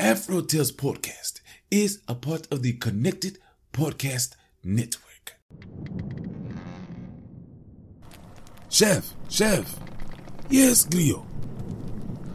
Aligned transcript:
Afro 0.00 0.42
Tales 0.42 0.70
Podcast 0.70 1.40
is 1.72 2.02
a 2.06 2.14
part 2.14 2.46
of 2.52 2.62
the 2.62 2.74
Connected 2.74 3.38
Podcast 3.72 4.36
Network. 4.62 5.34
Chef, 8.68 9.12
Chef. 9.28 9.76
Yes, 10.48 10.86
Glio. 10.86 11.26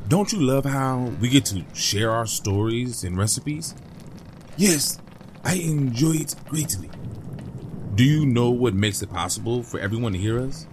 Don't 0.09 0.33
you 0.33 0.41
love 0.41 0.65
how 0.65 1.11
we 1.21 1.29
get 1.29 1.45
to 1.45 1.63
share 1.73 2.11
our 2.11 2.25
stories 2.25 3.05
and 3.05 3.17
recipes? 3.17 3.73
Yes, 4.57 4.99
I 5.45 5.55
enjoy 5.55 6.15
it 6.15 6.35
greatly. 6.49 6.89
Do 7.95 8.03
you 8.03 8.25
know 8.25 8.49
what 8.49 8.73
makes 8.73 9.01
it 9.01 9.09
possible 9.09 9.63
for 9.63 9.79
everyone 9.79 10.11
to 10.11 10.19
hear 10.19 10.37
us? 10.39 10.67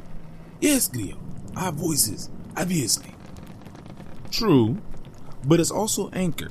Yes, 0.61 0.89
Glio. 0.89 1.19
Our 1.57 1.71
voices, 1.71 2.31
obviously. 2.57 3.15
True, 4.33 4.79
but 5.45 5.61
it's 5.61 5.71
also 5.71 6.11
Anchor, 6.11 6.51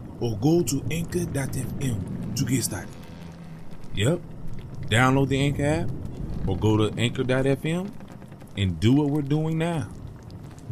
or 0.21 0.37
go 0.37 0.63
to 0.63 0.81
anchor.fm 0.89 2.35
to 2.35 2.45
get 2.45 2.63
started. 2.63 2.89
Yep. 3.95 4.21
Download 4.87 5.27
the 5.27 5.39
Anchor 5.41 5.65
app 5.65 5.89
or 6.47 6.57
go 6.57 6.77
to 6.77 6.97
anchor.fm 6.99 7.91
and 8.57 8.79
do 8.79 8.93
what 8.93 9.09
we're 9.09 9.21
doing 9.21 9.57
now. 9.57 9.89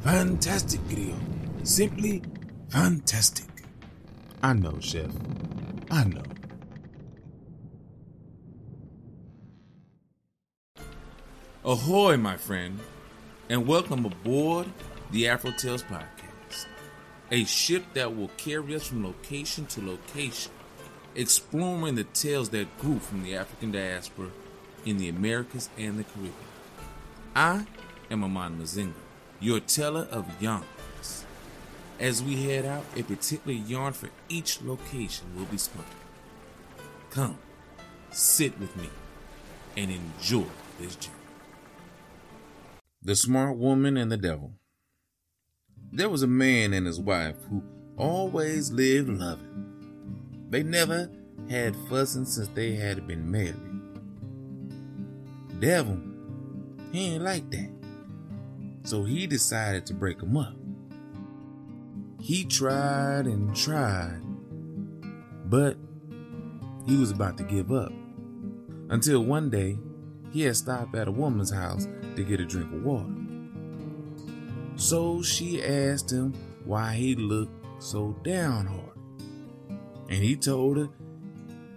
Fantastic 0.01 0.79
video. 0.81 1.15
Simply 1.63 2.21
fantastic. 2.69 3.47
I 4.41 4.53
know, 4.53 4.77
Chef. 4.79 5.11
I 5.91 6.05
know. 6.05 6.23
Ahoy, 11.65 12.15
my 12.15 12.37
friend, 12.37 12.79
and 13.49 13.67
welcome 13.67 14.05
aboard 14.05 14.67
the 15.11 15.27
Afro 15.27 15.51
Tales 15.51 15.83
Podcast, 15.83 16.18
a 17.31 17.43
ship 17.45 17.83
that 17.93 18.15
will 18.15 18.29
carry 18.37 18.75
us 18.75 18.87
from 18.87 19.05
location 19.05 19.65
to 19.67 19.85
location, 19.85 20.51
exploring 21.15 21.95
the 21.95 22.03
tales 22.05 22.49
that 22.49 22.77
grew 22.79 22.99
from 22.99 23.23
the 23.23 23.35
African 23.35 23.71
diaspora 23.71 24.29
in 24.85 24.97
the 24.97 25.09
Americas 25.09 25.69
and 25.77 25.99
the 25.99 26.03
Caribbean. 26.03 26.33
I 27.35 27.65
am 28.09 28.23
Amon 28.23 28.59
Mazinga, 28.59 28.93
your 29.39 29.59
teller 29.59 30.07
of 30.11 30.41
yarns. 30.41 31.25
As 31.99 32.23
we 32.23 32.43
head 32.43 32.65
out, 32.65 32.85
a 32.95 33.03
particular 33.03 33.57
yarn 33.57 33.93
for 33.93 34.09
each 34.29 34.61
location 34.61 35.27
will 35.35 35.45
be 35.45 35.57
spun. 35.57 35.85
Come, 37.11 37.37
sit 38.11 38.57
with 38.59 38.75
me, 38.77 38.89
and 39.75 39.91
enjoy 39.91 40.45
this 40.79 40.95
journey. 40.95 41.15
The 43.01 43.15
Smart 43.15 43.57
Woman 43.57 43.97
and 43.97 44.11
the 44.11 44.17
Devil. 44.17 44.53
There 45.91 46.09
was 46.09 46.21
a 46.21 46.27
man 46.27 46.73
and 46.73 46.85
his 46.85 46.99
wife 46.99 47.35
who 47.49 47.63
always 47.97 48.71
lived 48.71 49.09
loving. 49.09 50.45
They 50.49 50.61
never 50.61 51.09
had 51.49 51.75
fussing 51.89 52.25
since 52.25 52.47
they 52.49 52.75
had 52.75 53.07
been 53.07 53.29
married. 53.29 53.55
Devil, 55.59 55.99
he 56.91 57.15
ain't 57.15 57.23
like 57.23 57.49
that. 57.51 57.69
So 58.83 59.03
he 59.03 59.25
decided 59.25 59.85
to 59.87 59.93
break 59.93 60.19
them 60.19 60.37
up. 60.37 60.53
He 62.21 62.45
tried 62.45 63.25
and 63.25 63.55
tried, 63.55 64.21
but 65.45 65.75
he 66.85 66.97
was 66.97 67.11
about 67.11 67.37
to 67.37 67.43
give 67.43 67.71
up. 67.71 67.91
Until 68.89 69.23
one 69.23 69.49
day, 69.49 69.77
he 70.31 70.43
had 70.43 70.55
stopped 70.55 70.95
at 70.95 71.07
a 71.07 71.11
woman's 71.11 71.51
house 71.51 71.87
to 72.15 72.23
get 72.23 72.39
a 72.39 72.45
drink 72.45 72.71
of 72.71 72.83
water. 72.83 73.18
So 74.79 75.21
she 75.21 75.61
asked 75.61 76.09
him 76.09 76.33
why 76.63 76.93
he 76.93 77.13
looked 77.13 77.83
so 77.83 78.15
downhearted. 78.23 78.93
And 80.07 80.23
he 80.23 80.37
told 80.37 80.77
her 80.77 80.89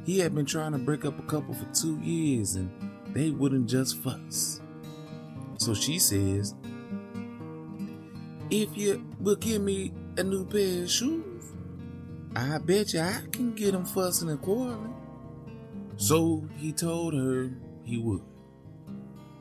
he 0.06 0.20
had 0.20 0.36
been 0.36 0.46
trying 0.46 0.70
to 0.70 0.78
break 0.78 1.04
up 1.04 1.18
a 1.18 1.22
couple 1.22 1.52
for 1.52 1.66
two 1.74 1.98
years 1.98 2.54
and 2.54 2.70
they 3.08 3.30
wouldn't 3.30 3.68
just 3.68 4.00
fuss. 4.00 4.60
So 5.58 5.74
she 5.74 5.98
says, 5.98 6.54
If 8.50 8.76
you 8.76 9.04
will 9.18 9.36
give 9.36 9.62
me 9.62 9.92
a 10.16 10.22
new 10.22 10.46
pair 10.46 10.84
of 10.84 10.91
shoes, 10.91 11.52
I 12.36 12.58
bet 12.58 12.94
you 12.94 13.00
I 13.00 13.22
can 13.32 13.52
get 13.52 13.72
them 13.72 13.84
fussing 13.84 14.30
and 14.30 14.41
quarreling. 14.41 14.94
So 15.96 16.48
he 16.56 16.72
told 16.72 17.14
her 17.14 17.50
he 17.82 17.98
would. 17.98 18.22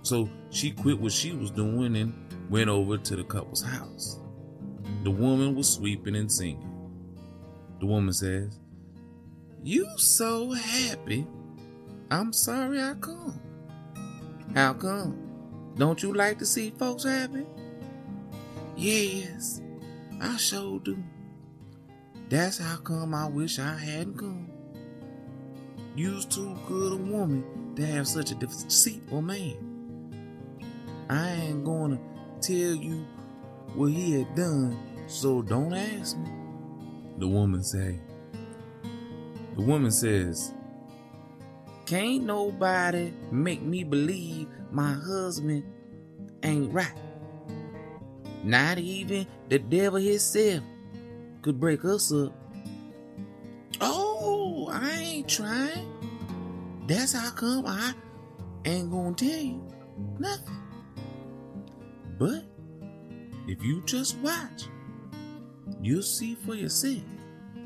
So 0.01 0.27
she 0.49 0.71
quit 0.71 0.99
what 0.99 1.11
she 1.11 1.31
was 1.33 1.51
doing 1.51 1.95
and 1.95 2.30
went 2.51 2.69
over 2.69 2.97
to 2.97 3.15
the 3.15 3.23
couple's 3.23 3.63
house. 3.63 4.19
The 5.03 5.09
woman 5.09 5.55
was 5.55 5.73
sweeping 5.73 6.17
and 6.17 6.29
singing. 6.29 6.67
The 7.79 7.85
woman 7.85 8.11
says, 8.13 8.59
You 9.63 9.87
so 9.97 10.51
happy. 10.51 11.25
I'm 12.11 12.33
sorry 12.33 12.81
I 12.81 12.93
come. 12.95 13.39
How 14.53 14.73
come? 14.73 15.17
Don't 15.75 16.03
you 16.03 16.13
like 16.13 16.39
to 16.39 16.45
see 16.45 16.71
folks 16.71 17.05
happy? 17.05 17.45
Yes, 18.75 19.61
I 20.19 20.35
sure 20.35 20.79
do. 20.81 21.01
That's 22.27 22.57
how 22.57 22.75
come 22.77 23.15
I 23.15 23.27
wish 23.27 23.59
I 23.59 23.77
hadn't 23.77 24.17
come. 24.17 24.49
You's 25.95 26.25
too 26.25 26.57
good 26.67 26.93
a 26.93 26.97
woman 26.97 27.73
to 27.77 27.85
have 27.85 28.09
such 28.09 28.31
a 28.31 28.35
deceitful 28.35 29.21
man. 29.21 29.69
I 31.09 31.29
ain't 31.31 31.63
gonna 31.63 31.99
tell 32.41 32.55
you 32.55 33.05
what 33.75 33.91
he 33.91 34.13
had 34.13 34.35
done, 34.35 34.77
so 35.07 35.41
don't 35.41 35.73
ask 35.73 36.17
me. 36.17 36.29
The 37.17 37.27
woman 37.27 37.63
say. 37.63 37.99
The 39.55 39.61
woman 39.61 39.91
says, 39.91 40.53
Can't 41.85 42.23
nobody 42.23 43.13
make 43.31 43.61
me 43.61 43.83
believe 43.83 44.47
my 44.71 44.93
husband 44.93 45.63
ain't 46.41 46.73
right. 46.73 46.93
Not 48.43 48.79
even 48.79 49.27
the 49.49 49.59
devil 49.59 49.99
himself 49.99 50.63
could 51.41 51.59
break 51.59 51.85
us 51.85 52.11
up. 52.11 52.33
Oh, 53.79 54.69
I 54.71 54.89
ain't 54.91 55.29
trying. 55.29 55.87
That's 56.87 57.13
how 57.13 57.31
come 57.31 57.65
I 57.67 57.93
ain't 58.65 58.89
gonna 58.89 59.13
tell 59.13 59.29
you 59.29 59.61
nothing. 60.17 60.60
But 62.21 62.43
if 63.47 63.63
you 63.63 63.81
just 63.87 64.15
watch, 64.19 64.67
you'll 65.81 66.03
see 66.03 66.35
for 66.35 66.53
yourself. 66.53 67.01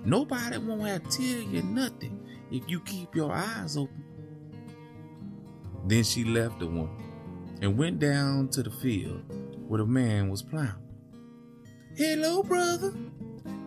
Nobody 0.06 0.58
won't 0.60 0.88
have 0.88 1.04
to 1.04 1.18
tell 1.18 1.42
you 1.52 1.62
nothing 1.62 2.26
if 2.50 2.64
you 2.70 2.80
keep 2.80 3.14
your 3.14 3.34
eyes 3.34 3.76
open. 3.76 4.02
Then 5.86 6.06
she 6.06 6.24
left 6.24 6.60
the 6.60 6.68
woman 6.68 7.04
and 7.62 7.78
went 7.78 8.00
down 8.00 8.48
to 8.52 8.64
the 8.64 8.72
field 8.72 9.24
where 9.68 9.80
the 9.80 9.86
man 9.86 10.30
was 10.30 10.42
plowing. 10.42 10.72
Hello, 11.98 12.42
brother. 12.42 12.94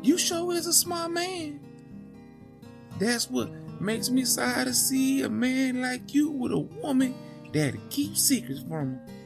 You 0.00 0.16
sure 0.16 0.54
is 0.54 0.66
a 0.66 0.72
smart 0.72 1.10
man. 1.10 1.60
That's 2.98 3.28
what 3.28 3.50
makes 3.78 4.08
me 4.08 4.24
sad 4.24 4.66
to 4.66 4.72
see 4.72 5.20
a 5.20 5.28
man 5.28 5.82
like 5.82 6.14
you 6.14 6.30
with 6.30 6.52
a 6.52 6.58
woman 6.58 7.14
that 7.52 7.76
keeps 7.90 8.22
secrets 8.22 8.62
from 8.62 8.92
him. 8.92 9.17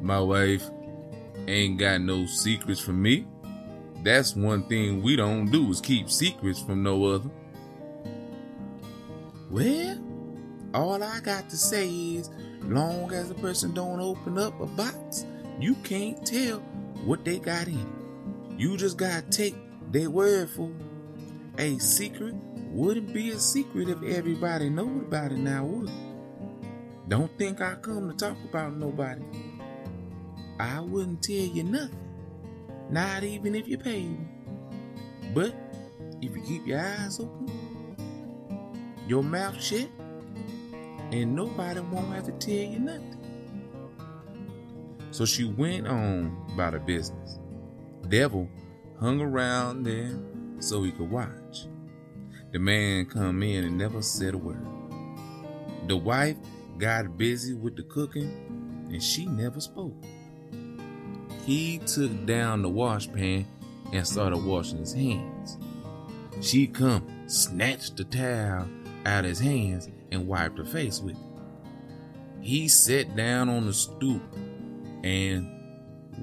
My 0.00 0.20
wife 0.20 0.68
ain't 1.48 1.78
got 1.78 2.00
no 2.00 2.26
secrets 2.26 2.80
from 2.80 3.00
me. 3.02 3.26
That's 4.02 4.36
one 4.36 4.62
thing 4.68 5.02
we 5.02 5.16
don't 5.16 5.50
do 5.50 5.70
is 5.70 5.80
keep 5.80 6.10
secrets 6.10 6.60
from 6.60 6.82
no 6.82 7.04
other. 7.04 7.30
Well, 9.50 9.98
all 10.74 11.02
I 11.02 11.20
got 11.20 11.48
to 11.50 11.56
say 11.56 11.88
is, 11.88 12.30
long 12.62 13.12
as 13.12 13.30
a 13.30 13.34
person 13.34 13.72
don't 13.74 14.00
open 14.00 14.38
up 14.38 14.60
a 14.60 14.66
box, 14.66 15.24
you 15.58 15.74
can't 15.76 16.24
tell 16.26 16.58
what 17.04 17.24
they 17.24 17.38
got 17.38 17.68
in. 17.68 17.86
You 18.58 18.76
just 18.76 18.96
gotta 18.96 19.22
take 19.22 19.54
their 19.90 20.10
word 20.10 20.50
for 20.50 20.70
it. 20.70 21.60
A 21.60 21.78
secret 21.78 22.34
wouldn't 22.70 23.12
be 23.14 23.30
a 23.30 23.38
secret 23.38 23.88
if 23.88 24.02
everybody 24.02 24.68
knew 24.68 25.00
about 25.00 25.32
it 25.32 25.38
now, 25.38 25.64
would 25.64 25.88
it? 25.88 25.94
Don't 27.08 27.36
think 27.38 27.60
I 27.60 27.76
come 27.76 28.10
to 28.10 28.16
talk 28.16 28.36
about 28.48 28.76
nobody. 28.76 29.22
I 30.58 30.80
wouldn't 30.80 31.22
tell 31.22 31.34
you 31.34 31.64
nothing. 31.64 31.98
Not 32.90 33.24
even 33.24 33.54
if 33.54 33.68
you 33.68 33.78
paid 33.78 34.10
me. 34.10 34.26
But 35.34 35.54
if 36.22 36.34
you 36.34 36.42
keep 36.42 36.66
your 36.66 36.80
eyes 36.80 37.20
open, 37.20 37.50
your 39.06 39.22
mouth 39.22 39.62
shut, 39.62 39.88
and 41.12 41.34
nobody 41.34 41.80
won't 41.80 42.14
have 42.14 42.24
to 42.24 42.32
tell 42.32 42.54
you 42.54 42.78
nothing. 42.78 43.16
So 45.10 45.24
she 45.24 45.44
went 45.44 45.86
on 45.86 46.46
about 46.52 46.72
her 46.72 46.78
business. 46.78 47.38
Devil 48.08 48.48
hung 48.98 49.20
around 49.20 49.82
there 49.82 50.18
so 50.58 50.82
he 50.82 50.92
could 50.92 51.10
watch. 51.10 51.66
The 52.52 52.58
man 52.58 53.06
come 53.06 53.42
in 53.42 53.64
and 53.64 53.76
never 53.76 54.00
said 54.00 54.34
a 54.34 54.38
word. 54.38 54.66
The 55.86 55.96
wife 55.96 56.36
got 56.78 57.16
busy 57.16 57.54
with 57.54 57.76
the 57.76 57.82
cooking 57.82 58.88
and 58.90 59.02
she 59.02 59.26
never 59.26 59.60
spoke. 59.60 59.94
He 61.46 61.78
took 61.78 62.26
down 62.26 62.62
the 62.62 62.68
washpan 62.68 63.44
and 63.92 64.04
started 64.04 64.38
washing 64.38 64.78
his 64.78 64.92
hands. 64.92 65.58
She 66.40 66.66
come, 66.66 67.06
snatched 67.28 67.96
the 67.96 68.04
towel 68.04 68.68
out 69.04 69.24
of 69.24 69.30
his 69.30 69.38
hands 69.38 69.88
and 70.10 70.26
wiped 70.26 70.58
her 70.58 70.64
face 70.64 71.00
with 71.00 71.14
it. 71.14 71.22
He 72.40 72.66
sat 72.66 73.14
down 73.14 73.48
on 73.48 73.66
the 73.66 73.72
stoop 73.72 74.22
and 75.04 75.48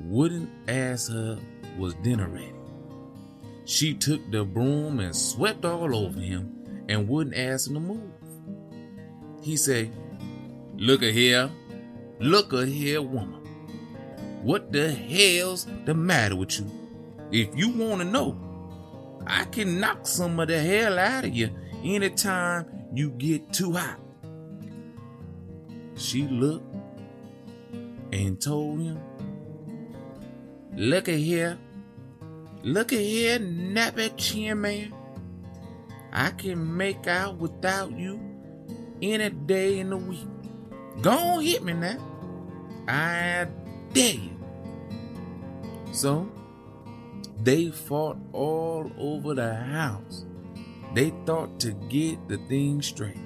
wouldn't 0.04 0.50
ask 0.68 1.10
her 1.10 1.40
was 1.78 1.94
dinner 1.96 2.28
ready. 2.28 2.52
She 3.64 3.94
took 3.94 4.30
the 4.30 4.44
broom 4.44 5.00
and 5.00 5.16
swept 5.16 5.64
all 5.64 5.96
over 5.96 6.20
him 6.20 6.86
and 6.90 7.08
wouldn't 7.08 7.38
ask 7.38 7.70
him 7.70 7.76
to 7.76 7.80
move. 7.80 8.12
He 9.42 9.56
said, 9.56 9.90
Look 10.76 11.02
a 11.02 11.14
here, 11.14 11.50
look 12.20 12.52
a 12.52 12.66
here, 12.66 13.02
woman. 13.02 13.43
What 14.44 14.74
the 14.74 14.92
hell's 14.92 15.68
the 15.86 15.94
matter 15.94 16.36
with 16.36 16.60
you? 16.60 16.70
If 17.32 17.56
you 17.56 17.70
want 17.70 18.02
to 18.02 18.06
know, 18.08 18.38
I 19.26 19.46
can 19.46 19.80
knock 19.80 20.06
some 20.06 20.38
of 20.38 20.50
the 20.50 20.60
hell 20.60 21.00
out 21.00 21.24
of 21.24 21.34
you 21.34 21.50
anytime 21.82 22.66
you 22.94 23.12
get 23.12 23.54
too 23.54 23.72
hot. 23.72 24.02
She 25.96 26.28
looked 26.28 26.76
and 28.12 28.42
told 28.42 28.82
him, 28.82 29.00
Look 30.76 31.08
at 31.08 31.16
here, 31.16 31.58
look 32.64 32.92
at 32.92 33.00
here, 33.00 33.40
nappy 33.40 34.12
chin 34.18 34.60
man. 34.60 34.94
I 36.12 36.32
can 36.32 36.76
make 36.76 37.08
out 37.08 37.38
without 37.38 37.98
you 37.98 38.20
any 39.02 39.30
day 39.30 39.80
in 39.80 39.92
the 39.92 39.98
week. 39.98 40.28
Go 41.02 41.12
on, 41.12 41.44
hit 41.44 41.64
me 41.64 41.72
now. 41.74 41.98
I 42.90 43.48
dare 43.94 44.16
you. 44.16 44.33
So 45.94 46.28
they 47.44 47.70
fought 47.70 48.18
all 48.34 48.92
over 48.98 49.36
the 49.36 49.54
house. 49.54 50.26
They 50.96 51.12
thought 51.26 51.60
to 51.62 51.72
get 51.88 52.28
the 52.28 52.38
thing 52.50 52.82
straight. 52.82 53.22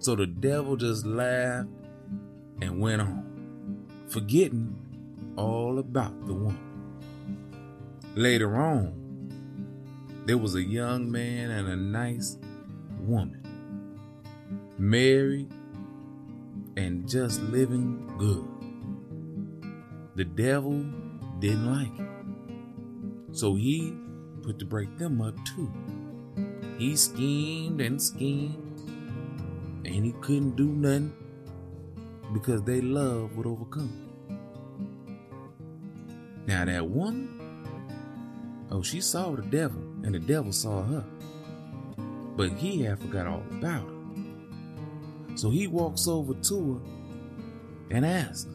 So 0.00 0.16
the 0.16 0.26
devil 0.26 0.76
just 0.76 1.06
laughed 1.06 1.68
and 2.60 2.80
went 2.80 3.02
on, 3.02 3.86
forgetting 4.08 4.76
all 5.36 5.78
about 5.78 6.26
the 6.26 6.34
woman. 6.34 6.98
Later 8.16 8.56
on, 8.56 8.92
there 10.26 10.38
was 10.38 10.56
a 10.56 10.62
young 10.62 11.10
man 11.10 11.50
and 11.52 11.68
a 11.68 11.76
nice 11.76 12.36
woman, 12.98 13.42
married 14.76 15.52
and 16.76 17.08
just 17.08 17.40
living 17.42 18.12
good. 18.18 18.48
The 20.16 20.24
devil 20.24 20.84
didn't 21.38 21.70
like 21.70 21.98
it, 21.98 23.36
so 23.36 23.54
he 23.54 23.94
put 24.42 24.58
to 24.58 24.64
break 24.64 24.96
them 24.98 25.20
up 25.20 25.34
too. 25.44 25.70
He 26.78 26.96
schemed 26.96 27.80
and 27.80 28.00
schemed, 28.00 28.56
and 29.84 30.04
he 30.04 30.12
couldn't 30.20 30.56
do 30.56 30.66
nothing 30.66 31.12
because 32.32 32.62
they 32.62 32.80
love 32.80 33.36
would 33.36 33.46
overcome. 33.46 34.06
Now 36.46 36.64
that 36.64 36.86
woman, 36.86 37.28
oh, 38.70 38.82
she 38.82 39.00
saw 39.00 39.30
the 39.34 39.42
devil, 39.42 39.80
and 40.04 40.14
the 40.14 40.20
devil 40.20 40.52
saw 40.52 40.82
her. 40.82 41.04
But 42.36 42.52
he 42.52 42.82
had 42.82 43.00
forgot 43.00 43.26
all 43.26 43.42
about 43.50 43.88
her. 43.88 43.96
So 45.36 45.50
he 45.50 45.66
walks 45.66 46.06
over 46.06 46.34
to 46.34 46.74
her 46.74 47.96
and 47.96 48.06
asks, 48.06 48.46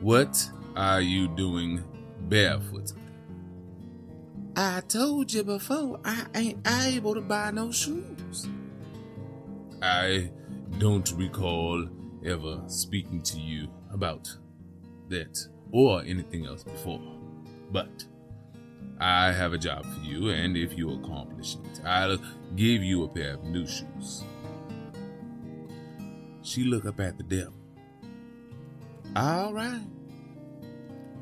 What 0.00 0.50
are 0.76 1.00
you 1.00 1.26
doing 1.28 1.82
barefoot? 2.28 2.92
I 4.54 4.80
told 4.88 5.32
you 5.32 5.42
before, 5.42 6.00
I 6.04 6.26
ain't 6.34 6.66
able 6.68 7.14
to 7.14 7.20
buy 7.20 7.50
no 7.50 7.72
shoes. 7.72 8.48
I 9.82 10.30
don't 10.78 11.10
recall 11.16 11.88
ever 12.24 12.62
speaking 12.66 13.22
to 13.22 13.40
you 13.40 13.68
about 13.92 14.28
that 15.08 15.38
or 15.72 16.02
anything 16.02 16.46
else 16.46 16.62
before. 16.62 17.00
But 17.70 18.04
I 18.98 19.32
have 19.32 19.52
a 19.52 19.58
job 19.58 19.84
for 19.84 20.00
you, 20.00 20.30
and 20.30 20.56
if 20.56 20.76
you 20.76 20.92
accomplish 20.92 21.56
it, 21.56 21.84
I'll 21.84 22.18
give 22.54 22.82
you 22.82 23.04
a 23.04 23.08
pair 23.08 23.34
of 23.34 23.44
new 23.44 23.66
shoes. 23.66 24.24
She 26.42 26.64
looked 26.64 26.86
up 26.86 27.00
at 27.00 27.18
the 27.18 27.24
devil. 27.24 27.52
All 29.14 29.52
right. 29.52 29.82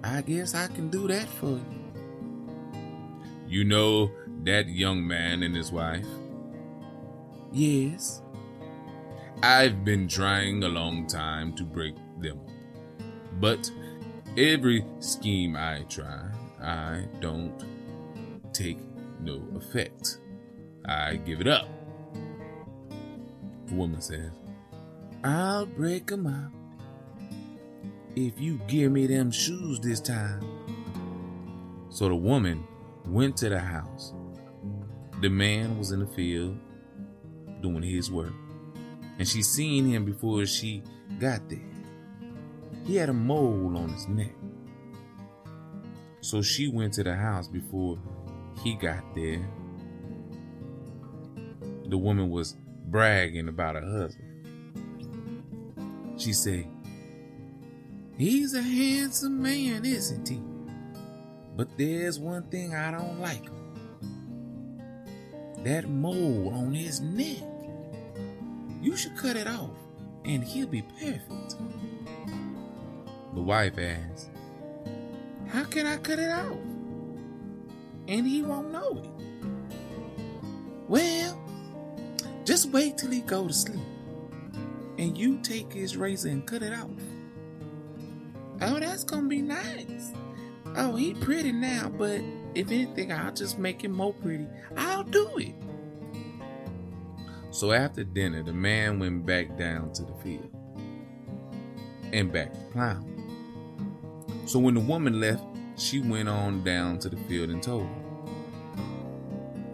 I 0.06 0.20
guess 0.20 0.54
I 0.54 0.66
can 0.66 0.90
do 0.90 1.08
that 1.08 1.26
for 1.26 1.46
you. 1.46 1.64
You 3.48 3.64
know 3.64 4.10
that 4.42 4.68
young 4.68 5.06
man 5.06 5.42
and 5.42 5.56
his 5.56 5.72
wife? 5.72 6.06
Yes. 7.50 8.20
I've 9.42 9.82
been 9.82 10.06
trying 10.06 10.62
a 10.62 10.68
long 10.68 11.06
time 11.06 11.54
to 11.54 11.64
break 11.64 11.94
them. 12.20 12.38
Up, 12.38 12.50
but 13.40 13.70
every 14.36 14.84
scheme 15.00 15.56
I 15.56 15.86
try, 15.88 16.28
I 16.62 17.06
don't 17.20 17.64
take 18.52 18.78
no 19.20 19.42
effect. 19.56 20.18
I 20.84 21.16
give 21.16 21.40
it 21.40 21.48
up. 21.48 21.66
The 23.68 23.74
woman 23.74 24.02
says, 24.02 24.32
I'll 25.24 25.64
break 25.64 26.12
'em 26.12 26.26
up 26.26 26.63
if 28.16 28.40
you 28.40 28.60
give 28.68 28.92
me 28.92 29.06
them 29.06 29.30
shoes 29.30 29.80
this 29.80 30.00
time. 30.00 30.44
So 31.88 32.08
the 32.08 32.14
woman 32.14 32.66
went 33.06 33.36
to 33.38 33.48
the 33.48 33.58
house. 33.58 34.12
The 35.20 35.28
man 35.28 35.78
was 35.78 35.92
in 35.92 36.00
the 36.00 36.06
field 36.06 36.58
doing 37.60 37.82
his 37.82 38.10
work, 38.10 38.32
and 39.18 39.26
she 39.26 39.42
seen 39.42 39.86
him 39.86 40.04
before 40.04 40.44
she 40.46 40.82
got 41.18 41.48
there. 41.48 41.58
He 42.84 42.96
had 42.96 43.08
a 43.08 43.14
mole 43.14 43.76
on 43.76 43.88
his 43.88 44.06
neck. 44.08 44.34
So 46.20 46.42
she 46.42 46.68
went 46.68 46.94
to 46.94 47.04
the 47.04 47.14
house 47.14 47.48
before 47.48 47.98
he 48.62 48.74
got 48.74 49.02
there. 49.14 49.48
The 51.86 51.98
woman 51.98 52.30
was 52.30 52.56
bragging 52.86 53.48
about 53.48 53.76
her 53.76 53.82
husband. 53.82 54.30
She 56.16 56.32
said, 56.32 56.66
He's 58.16 58.54
a 58.54 58.62
handsome 58.62 59.42
man, 59.42 59.84
isn't 59.84 60.28
he? 60.28 60.40
But 61.56 61.76
there's 61.76 62.18
one 62.18 62.44
thing 62.44 62.74
I 62.74 62.90
don't 62.92 63.20
like 63.20 63.44
that 65.64 65.88
mole 65.88 66.52
on 66.54 66.74
his 66.74 67.00
neck. 67.00 67.42
You 68.82 68.96
should 68.96 69.16
cut 69.16 69.36
it 69.36 69.46
off, 69.48 69.70
and 70.24 70.44
he'll 70.44 70.66
be 70.68 70.82
perfect. 70.82 71.56
The 73.34 73.40
wife 73.40 73.78
asked, 73.78 74.28
How 75.48 75.64
can 75.64 75.86
I 75.86 75.96
cut 75.96 76.18
it 76.18 76.30
off? 76.30 76.58
And 78.06 78.26
he 78.26 78.42
won't 78.42 78.70
know 78.70 79.02
it. 79.02 79.10
Well, 80.86 81.40
just 82.44 82.70
wait 82.70 82.98
till 82.98 83.10
he 83.10 83.22
go 83.22 83.48
to 83.48 83.54
sleep, 83.54 83.80
and 84.98 85.16
you 85.16 85.40
take 85.40 85.72
his 85.72 85.96
razor 85.96 86.28
and 86.28 86.46
cut 86.46 86.62
it 86.62 86.74
off. 86.74 86.90
Oh, 88.60 88.78
that's 88.78 89.04
gonna 89.04 89.28
be 89.28 89.42
nice. 89.42 90.12
Oh, 90.76 90.96
he 90.96 91.14
pretty 91.14 91.52
now, 91.52 91.88
but 91.88 92.20
if 92.54 92.68
anything, 92.70 93.12
I'll 93.12 93.32
just 93.32 93.58
make 93.58 93.82
him 93.82 93.92
more 93.92 94.12
pretty. 94.12 94.46
I'll 94.76 95.04
do 95.04 95.28
it. 95.38 95.54
So 97.50 97.72
after 97.72 98.02
dinner, 98.02 98.42
the 98.42 98.52
man 98.52 98.98
went 98.98 99.24
back 99.24 99.56
down 99.56 99.92
to 99.92 100.02
the 100.02 100.14
field 100.14 100.50
and 102.12 102.32
back 102.32 102.52
to 102.52 102.60
plowing. 102.72 103.10
So 104.46 104.58
when 104.58 104.74
the 104.74 104.80
woman 104.80 105.20
left, 105.20 105.44
she 105.76 106.00
went 106.00 106.28
on 106.28 106.64
down 106.64 106.98
to 107.00 107.08
the 107.08 107.16
field 107.28 107.50
and 107.50 107.62
told 107.62 107.82
him, 107.82 108.04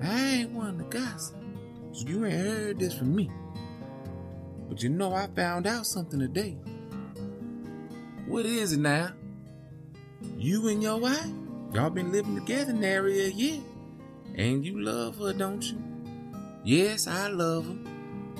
I 0.02 0.20
ain't 0.20 0.52
one 0.52 0.78
to 0.78 0.84
gossip, 0.84 1.36
so 1.92 2.06
you 2.06 2.24
ain't 2.24 2.40
heard 2.40 2.78
this 2.78 2.96
from 2.96 3.14
me. 3.14 3.30
But 4.68 4.82
you 4.82 4.88
know 4.88 5.14
I 5.14 5.26
found 5.28 5.66
out 5.66 5.86
something 5.86 6.18
today. 6.20 6.56
What 8.30 8.46
is 8.46 8.74
it 8.74 8.78
now? 8.78 9.10
You 10.38 10.68
and 10.68 10.80
your 10.80 10.98
wife, 10.98 11.26
y'all 11.74 11.90
been 11.90 12.12
living 12.12 12.36
together 12.36 12.72
nary 12.72 13.22
a 13.22 13.28
year, 13.28 13.58
And 14.36 14.64
you 14.64 14.80
love 14.80 15.18
her, 15.18 15.32
don't 15.32 15.60
you? 15.64 15.76
Yes, 16.62 17.08
I 17.08 17.26
love 17.26 17.66
her. 17.66 17.76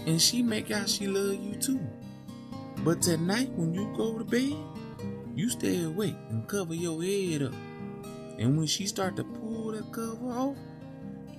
And 0.06 0.22
she 0.22 0.44
make 0.44 0.70
out 0.70 0.88
she 0.88 1.08
love 1.08 1.42
you 1.42 1.56
too. 1.56 1.80
But 2.84 3.02
tonight 3.02 3.50
when 3.56 3.74
you 3.74 3.92
go 3.96 4.16
to 4.16 4.24
bed, 4.24 4.54
you 5.34 5.50
stay 5.50 5.82
awake 5.82 6.14
and 6.28 6.46
cover 6.46 6.72
your 6.72 7.02
head 7.02 7.42
up. 7.42 7.54
And 8.38 8.56
when 8.56 8.68
she 8.68 8.86
start 8.86 9.16
to 9.16 9.24
pull 9.24 9.72
that 9.72 9.90
cover 9.90 10.30
off, 10.30 10.56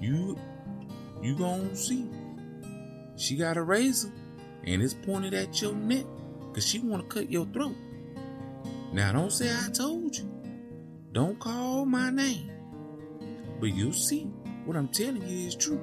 you 0.01 0.38
you 1.22 1.38
gonna 1.38 1.74
see. 1.74 2.05
She 3.15 3.38
got 3.38 3.55
a 3.55 3.63
razor 3.63 4.12
and 4.65 4.81
it's 4.81 4.93
pointed 4.93 5.34
at 5.34 5.62
your 5.62 5.74
neck 5.74 6.03
because 6.50 6.67
she 6.67 6.79
wanna 6.79 7.03
cut 7.03 7.31
your 7.31 7.46
throat. 7.46 7.77
Now 8.91 9.13
don't 9.13 9.31
say 9.31 9.50
I 9.50 9.69
told 9.69 10.17
you. 10.17 10.29
Don't 11.13 11.39
call 11.39 11.86
my 11.86 12.10
name. 12.10 12.51
But 13.60 13.74
you'll 13.74 13.93
see 13.93 14.24
what 14.65 14.75
I'm 14.75 14.89
telling 14.89 15.27
you 15.27 15.48
is 15.48 15.55
true. 15.55 15.81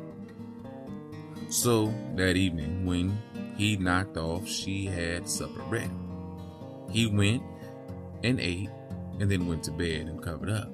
So 1.49 1.93
that 2.17 2.37
evening, 2.37 2.85
when 2.85 3.19
he 3.57 3.77
knocked 3.77 4.17
off, 4.19 4.47
she 4.47 4.85
had 4.87 5.29
supper 5.29 5.63
ready. 5.69 5.91
He 6.91 7.07
went 7.07 7.43
and 8.23 8.41
ate 8.41 8.71
and 9.19 9.31
then 9.31 9.47
went 9.47 9.63
to 9.65 9.71
bed 9.71 10.09
and 10.09 10.23
covered 10.23 10.51
up. 10.51 10.71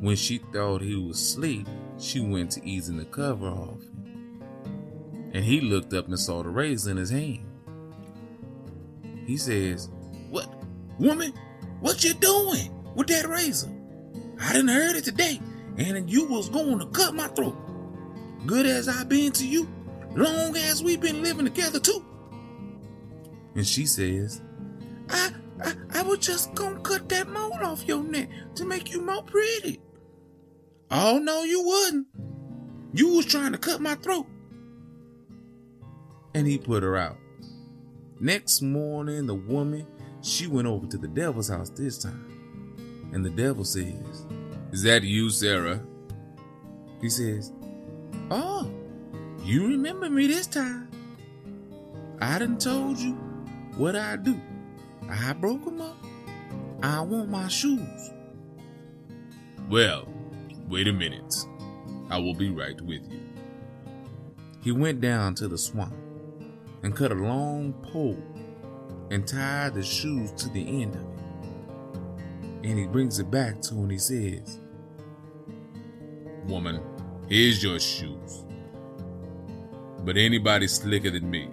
When 0.00 0.14
she 0.14 0.38
thought 0.52 0.82
he 0.82 0.94
was 0.94 1.20
asleep, 1.20 1.66
she 1.98 2.20
went 2.20 2.52
to 2.52 2.68
easing 2.68 2.98
the 2.98 3.04
cover 3.06 3.48
off. 3.48 3.82
him. 3.82 5.30
And 5.32 5.44
he 5.44 5.60
looked 5.60 5.94
up 5.94 6.06
and 6.06 6.18
saw 6.18 6.42
the 6.42 6.50
razor 6.50 6.90
in 6.90 6.96
his 6.96 7.10
hand. 7.10 7.44
He 9.26 9.36
says, 9.36 9.88
woman? 10.98 11.32
What 11.80 12.04
you 12.04 12.14
doing 12.14 12.72
with 12.94 13.08
that 13.08 13.28
razor? 13.28 13.70
I 14.40 14.52
didn't 14.52 14.68
heard 14.68 14.96
it 14.96 15.04
today, 15.04 15.40
and 15.78 16.10
you 16.10 16.26
was 16.26 16.48
going 16.48 16.78
to 16.78 16.86
cut 16.86 17.14
my 17.14 17.28
throat. 17.28 17.56
Good 18.46 18.66
as 18.66 18.88
I 18.88 19.04
been 19.04 19.32
to 19.32 19.46
you, 19.46 19.68
long 20.14 20.56
as 20.56 20.82
we 20.82 20.96
been 20.96 21.22
living 21.22 21.44
together 21.44 21.80
too. 21.80 22.04
And 23.54 23.66
she 23.66 23.86
says, 23.86 24.42
I, 25.08 25.32
I, 25.64 25.72
I 25.94 26.02
was 26.02 26.18
just 26.18 26.54
gonna 26.54 26.80
cut 26.80 27.08
that 27.08 27.28
mole 27.28 27.58
off 27.62 27.86
your 27.86 28.02
neck 28.02 28.28
to 28.56 28.64
make 28.64 28.92
you 28.92 29.00
more 29.00 29.22
pretty. 29.22 29.80
Oh 30.90 31.18
no, 31.18 31.42
you 31.42 31.64
wouldn't. 31.64 32.06
You 32.92 33.16
was 33.16 33.26
trying 33.26 33.52
to 33.52 33.58
cut 33.58 33.80
my 33.80 33.94
throat. 33.96 34.26
And 36.34 36.46
he 36.46 36.58
put 36.58 36.82
her 36.82 36.96
out. 36.96 37.16
Next 38.20 38.62
morning, 38.62 39.26
the 39.26 39.34
woman, 39.34 39.86
she 40.26 40.46
went 40.48 40.66
over 40.66 40.86
to 40.86 40.98
the 40.98 41.06
devil's 41.06 41.48
house 41.48 41.70
this 41.70 41.98
time. 41.98 43.08
And 43.12 43.24
the 43.24 43.30
devil 43.30 43.64
says, 43.64 44.26
Is 44.72 44.82
that 44.82 45.04
you, 45.04 45.30
Sarah? 45.30 45.80
He 47.00 47.08
says, 47.08 47.52
Oh, 48.30 48.70
you 49.44 49.68
remember 49.68 50.10
me 50.10 50.26
this 50.26 50.46
time. 50.46 50.90
I 52.20 52.38
done 52.38 52.58
told 52.58 52.98
you 52.98 53.12
what 53.76 53.94
I 53.94 54.16
do. 54.16 54.40
I 55.08 55.32
broke 55.34 55.64
them 55.64 55.80
up. 55.80 55.96
I 56.82 57.00
want 57.02 57.30
my 57.30 57.46
shoes. 57.48 58.10
Well, 59.70 60.08
wait 60.68 60.88
a 60.88 60.92
minute. 60.92 61.34
I 62.10 62.18
will 62.18 62.34
be 62.34 62.50
right 62.50 62.80
with 62.80 63.08
you. 63.10 63.20
He 64.62 64.72
went 64.72 65.00
down 65.00 65.36
to 65.36 65.46
the 65.48 65.58
swamp 65.58 65.94
and 66.82 66.94
cut 66.94 67.12
a 67.12 67.14
long 67.14 67.72
pole 67.92 68.20
and 69.10 69.26
tied 69.26 69.74
the 69.74 69.82
shoes 69.82 70.32
to 70.32 70.48
the 70.50 70.82
end 70.82 70.94
of 70.94 71.02
it. 71.02 72.68
And 72.68 72.78
he 72.78 72.86
brings 72.86 73.18
it 73.18 73.30
back 73.30 73.60
to 73.62 73.74
him 73.74 73.82
and 73.84 73.92
he 73.92 73.98
says, 73.98 74.58
Woman, 76.46 76.80
here's 77.28 77.62
your 77.62 77.78
shoes 77.78 78.46
but 80.06 80.16
anybody 80.16 80.68
slicker 80.68 81.10
than 81.10 81.28
me, 81.28 81.48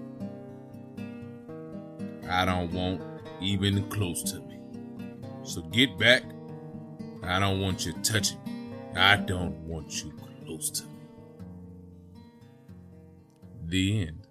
I 2.30 2.46
don't 2.46 2.72
want 2.72 3.02
even 3.42 3.90
close 3.90 4.22
to 4.32 4.40
me. 4.42 4.60
So 5.42 5.62
get 5.64 5.98
back. 5.98 6.22
I 7.24 7.40
don't 7.40 7.60
want 7.60 7.84
you 7.84 7.94
touching 8.04 8.38
me. 8.46 8.76
I 8.96 9.16
don't 9.16 9.56
want 9.68 10.04
you 10.04 10.14
close 10.46 10.70
to 10.70 10.84
me. 10.84 10.90
The 13.66 14.02
end. 14.02 14.23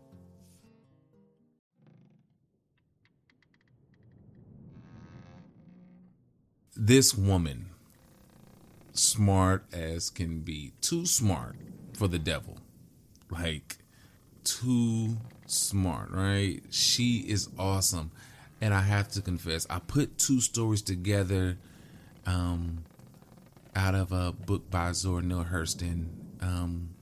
This 6.84 7.14
woman, 7.14 7.66
smart 8.92 9.64
as 9.72 10.10
can 10.10 10.40
be, 10.40 10.72
too 10.80 11.06
smart 11.06 11.54
for 11.92 12.08
the 12.08 12.18
devil. 12.18 12.58
Like, 13.30 13.76
too 14.42 15.18
smart, 15.46 16.10
right? 16.10 16.60
She 16.70 17.18
is 17.18 17.48
awesome. 17.56 18.10
And 18.60 18.74
I 18.74 18.80
have 18.80 19.06
to 19.12 19.22
confess, 19.22 19.64
I 19.70 19.78
put 19.78 20.18
two 20.18 20.40
stories 20.40 20.82
together 20.82 21.56
um, 22.26 22.82
out 23.76 23.94
of 23.94 24.10
a 24.10 24.32
book 24.32 24.68
by 24.68 24.90
Zora 24.90 25.22
Neale 25.22 25.46
Hurston. 25.52 26.06
Um, 26.40 26.96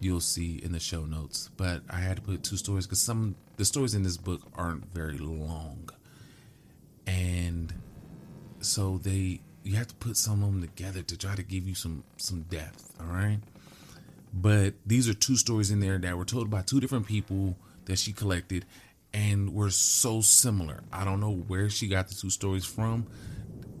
you'll 0.00 0.20
see 0.20 0.62
in 0.64 0.72
the 0.72 0.80
show 0.80 1.04
notes. 1.04 1.50
But 1.58 1.82
I 1.90 1.98
had 1.98 2.16
to 2.16 2.22
put 2.22 2.42
two 2.42 2.56
stories 2.56 2.86
because 2.86 3.02
some 3.02 3.34
the 3.58 3.66
stories 3.66 3.94
in 3.94 4.02
this 4.02 4.16
book 4.16 4.40
aren't 4.54 4.86
very 4.94 5.18
long, 5.18 5.90
and 7.06 7.74
so 8.60 8.98
they 8.98 9.40
you 9.62 9.76
have 9.76 9.88
to 9.88 9.94
put 9.96 10.16
some 10.16 10.42
of 10.42 10.52
them 10.52 10.62
together 10.62 11.02
to 11.02 11.16
try 11.16 11.34
to 11.34 11.42
give 11.42 11.66
you 11.66 11.74
some 11.74 12.04
some 12.16 12.42
depth. 12.42 12.94
All 13.00 13.06
right. 13.06 13.38
But 14.32 14.74
these 14.86 15.08
are 15.08 15.14
two 15.14 15.36
stories 15.36 15.70
in 15.70 15.80
there 15.80 15.98
that 15.98 16.16
were 16.16 16.24
told 16.24 16.50
by 16.50 16.62
two 16.62 16.80
different 16.80 17.06
people 17.06 17.56
that 17.86 17.98
she 17.98 18.12
collected 18.12 18.66
and 19.12 19.54
were 19.54 19.70
so 19.70 20.20
similar. 20.20 20.82
I 20.92 21.04
don't 21.04 21.20
know 21.20 21.34
where 21.34 21.70
she 21.70 21.88
got 21.88 22.08
the 22.08 22.14
two 22.14 22.30
stories 22.30 22.64
from, 22.64 23.06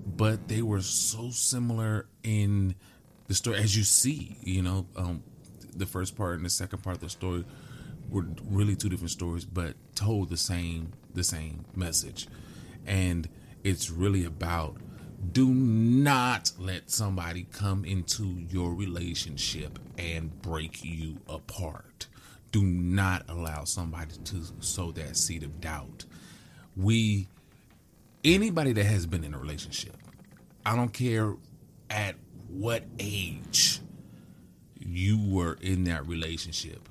but 0.06 0.48
they 0.48 0.62
were 0.62 0.80
so 0.80 1.30
similar 1.30 2.06
in 2.22 2.74
the 3.26 3.34
story 3.34 3.58
as 3.58 3.76
you 3.76 3.84
see, 3.84 4.36
you 4.42 4.62
know, 4.62 4.86
um, 4.96 5.22
the 5.76 5.86
first 5.86 6.16
part 6.16 6.36
and 6.36 6.44
the 6.44 6.50
second 6.50 6.82
part 6.82 6.96
of 6.96 7.02
the 7.02 7.10
story 7.10 7.44
were 8.10 8.24
really 8.48 8.74
two 8.74 8.88
different 8.88 9.10
stories 9.10 9.44
but 9.44 9.74
told 9.94 10.30
the 10.30 10.36
same 10.36 10.92
the 11.14 11.24
same 11.24 11.64
message. 11.74 12.26
And 12.86 13.28
it's 13.64 13.90
really 13.90 14.24
about 14.24 14.76
do 15.32 15.48
not 15.48 16.52
let 16.58 16.90
somebody 16.90 17.46
come 17.52 17.84
into 17.84 18.24
your 18.48 18.72
relationship 18.72 19.78
and 19.98 20.40
break 20.42 20.84
you 20.84 21.18
apart. 21.28 22.06
Do 22.52 22.62
not 22.62 23.24
allow 23.28 23.64
somebody 23.64 24.14
to 24.24 24.42
sow 24.60 24.92
that 24.92 25.16
seed 25.16 25.42
of 25.42 25.60
doubt. 25.60 26.04
We, 26.76 27.28
anybody 28.24 28.72
that 28.72 28.86
has 28.86 29.06
been 29.06 29.24
in 29.24 29.34
a 29.34 29.38
relationship, 29.38 29.96
I 30.64 30.76
don't 30.76 30.92
care 30.92 31.34
at 31.90 32.14
what 32.48 32.84
age 32.98 33.80
you 34.78 35.18
were 35.28 35.58
in 35.60 35.84
that 35.84 36.06
relationship, 36.06 36.88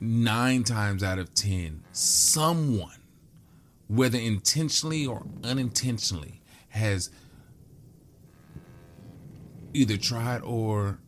nine 0.00 0.64
times 0.64 1.02
out 1.02 1.18
of 1.18 1.32
ten, 1.34 1.82
someone, 1.92 2.97
whether 3.88 4.18
intentionally 4.18 5.06
or 5.06 5.24
unintentionally, 5.42 6.40
has 6.70 7.10
either 9.74 9.96
tried 9.96 10.42
or 10.42 10.98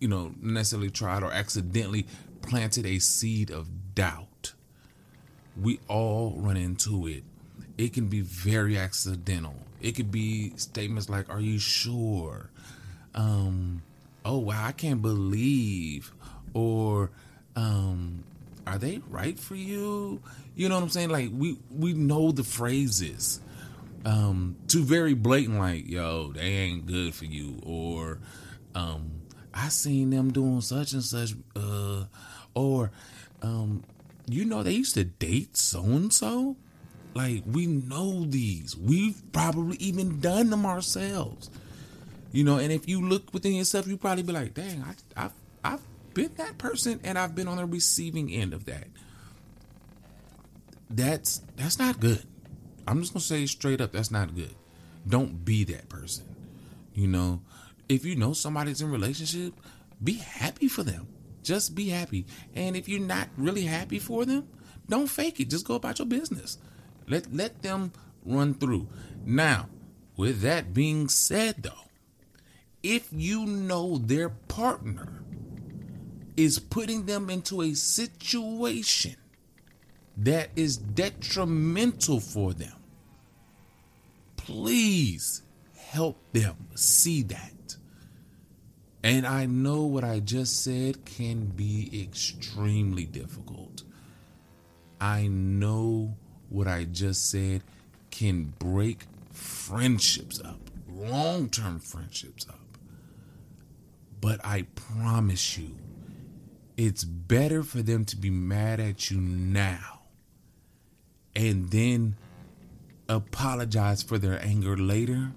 you 0.00 0.08
know 0.08 0.32
necessarily 0.40 0.90
tried 0.90 1.22
or 1.22 1.32
accidentally 1.32 2.06
planted 2.42 2.86
a 2.86 2.98
seed 2.98 3.50
of 3.50 3.94
doubt. 3.94 4.54
We 5.60 5.80
all 5.88 6.34
run 6.36 6.56
into 6.56 7.06
it. 7.06 7.24
It 7.78 7.92
can 7.92 8.08
be 8.08 8.20
very 8.20 8.78
accidental. 8.78 9.54
It 9.80 9.92
could 9.92 10.10
be 10.10 10.52
statements 10.56 11.08
like 11.08 11.28
are 11.28 11.40
you 11.40 11.58
sure? 11.58 12.50
Um 13.14 13.82
oh 14.26 14.38
wow 14.38 14.66
i 14.66 14.72
can't 14.72 15.00
believe 15.00 16.12
or 16.52 17.10
um 17.54 18.24
are 18.66 18.78
they 18.78 19.00
right 19.08 19.38
for 19.38 19.54
you 19.54 20.20
you 20.54 20.68
know 20.68 20.74
what 20.74 20.82
i'm 20.82 20.90
saying 20.90 21.10
like 21.10 21.30
we 21.32 21.58
we 21.70 21.92
know 21.92 22.32
the 22.32 22.44
phrases 22.44 23.40
um, 24.06 24.56
to 24.68 24.84
very 24.84 25.14
blatant, 25.14 25.58
like, 25.58 25.88
yo, 25.88 26.32
they 26.32 26.40
ain't 26.40 26.86
good 26.86 27.12
for 27.12 27.24
you, 27.24 27.60
or 27.64 28.20
um, 28.76 29.22
I 29.52 29.68
seen 29.68 30.10
them 30.10 30.32
doing 30.32 30.60
such 30.60 30.92
and 30.92 31.02
such, 31.02 31.32
uh, 31.56 32.04
or 32.54 32.92
um, 33.42 33.82
you 34.28 34.44
know, 34.44 34.62
they 34.62 34.72
used 34.72 34.94
to 34.94 35.04
date 35.04 35.56
so 35.56 35.82
and 35.82 36.12
so. 36.12 36.56
Like, 37.14 37.42
we 37.46 37.66
know 37.66 38.24
these. 38.26 38.76
We've 38.76 39.20
probably 39.32 39.76
even 39.78 40.20
done 40.20 40.50
them 40.50 40.66
ourselves. 40.66 41.50
You 42.30 42.44
know, 42.44 42.58
and 42.58 42.70
if 42.70 42.88
you 42.88 43.08
look 43.08 43.32
within 43.32 43.54
yourself, 43.54 43.88
you 43.88 43.96
probably 43.96 44.22
be 44.22 44.32
like, 44.32 44.54
dang, 44.54 44.84
I, 44.84 45.24
I've 45.24 45.32
been 46.16 46.32
that 46.36 46.56
person 46.56 46.98
and 47.04 47.18
I've 47.18 47.34
been 47.34 47.46
on 47.46 47.58
the 47.58 47.66
receiving 47.66 48.32
end 48.32 48.54
of 48.54 48.64
that. 48.64 48.88
That's 50.88 51.42
that's 51.56 51.78
not 51.78 52.00
good. 52.00 52.24
I'm 52.88 53.00
just 53.00 53.12
gonna 53.12 53.20
say 53.22 53.44
straight 53.44 53.82
up, 53.82 53.92
that's 53.92 54.10
not 54.10 54.34
good. 54.34 54.54
Don't 55.06 55.44
be 55.44 55.62
that 55.64 55.90
person. 55.90 56.24
You 56.94 57.08
know, 57.08 57.42
if 57.90 58.06
you 58.06 58.16
know 58.16 58.32
somebody's 58.32 58.80
in 58.80 58.90
relationship, 58.90 59.52
be 60.02 60.14
happy 60.14 60.68
for 60.68 60.82
them. 60.82 61.06
Just 61.42 61.74
be 61.74 61.90
happy. 61.90 62.24
And 62.54 62.76
if 62.76 62.88
you're 62.88 62.98
not 62.98 63.28
really 63.36 63.62
happy 63.62 63.98
for 63.98 64.24
them, 64.24 64.48
don't 64.88 65.08
fake 65.08 65.38
it. 65.38 65.50
Just 65.50 65.66
go 65.66 65.74
about 65.74 65.98
your 65.98 66.06
business. 66.06 66.56
Let 67.06 67.34
let 67.34 67.60
them 67.60 67.92
run 68.24 68.54
through. 68.54 68.88
Now, 69.26 69.68
with 70.16 70.40
that 70.40 70.72
being 70.72 71.10
said 71.10 71.62
though, 71.62 71.90
if 72.82 73.08
you 73.12 73.44
know 73.44 73.98
their 73.98 74.30
partner 74.30 75.25
is 76.36 76.58
putting 76.58 77.06
them 77.06 77.30
into 77.30 77.62
a 77.62 77.74
situation 77.74 79.16
that 80.16 80.50
is 80.56 80.76
detrimental 80.76 82.20
for 82.20 82.52
them, 82.52 82.76
please 84.36 85.42
help 85.74 86.18
them 86.32 86.56
see 86.74 87.22
that. 87.22 87.76
And 89.02 89.26
I 89.26 89.46
know 89.46 89.84
what 89.84 90.04
I 90.04 90.20
just 90.20 90.64
said 90.64 91.04
can 91.04 91.46
be 91.46 92.02
extremely 92.02 93.04
difficult. 93.04 93.82
I 95.00 95.28
know 95.28 96.16
what 96.48 96.66
I 96.66 96.84
just 96.84 97.30
said 97.30 97.62
can 98.10 98.54
break 98.58 99.04
friendships 99.30 100.40
up, 100.40 100.58
long 100.88 101.48
term 101.50 101.78
friendships 101.78 102.48
up. 102.48 102.58
But 104.20 104.44
I 104.44 104.62
promise 104.74 105.58
you, 105.58 105.76
it's 106.76 107.04
better 107.04 107.62
for 107.62 107.82
them 107.82 108.04
to 108.04 108.16
be 108.16 108.30
mad 108.30 108.80
at 108.80 109.10
you 109.10 109.18
now 109.18 110.02
and 111.34 111.70
then 111.70 112.16
apologize 113.08 114.02
for 114.02 114.18
their 114.18 114.42
anger 114.44 114.76
later 114.76 115.32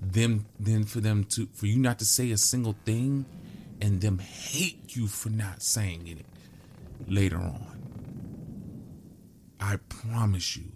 them 0.00 0.46
than 0.60 0.84
for 0.84 1.00
them 1.00 1.24
to 1.24 1.46
for 1.52 1.66
you 1.66 1.78
not 1.78 1.98
to 1.98 2.04
say 2.04 2.30
a 2.30 2.38
single 2.38 2.76
thing 2.84 3.24
and 3.80 4.00
them 4.00 4.18
hate 4.18 4.96
you 4.96 5.06
for 5.06 5.30
not 5.30 5.62
saying 5.62 6.06
it 6.06 6.24
later 7.08 7.36
on. 7.36 7.66
I 9.60 9.76
promise 9.88 10.56
you, 10.56 10.72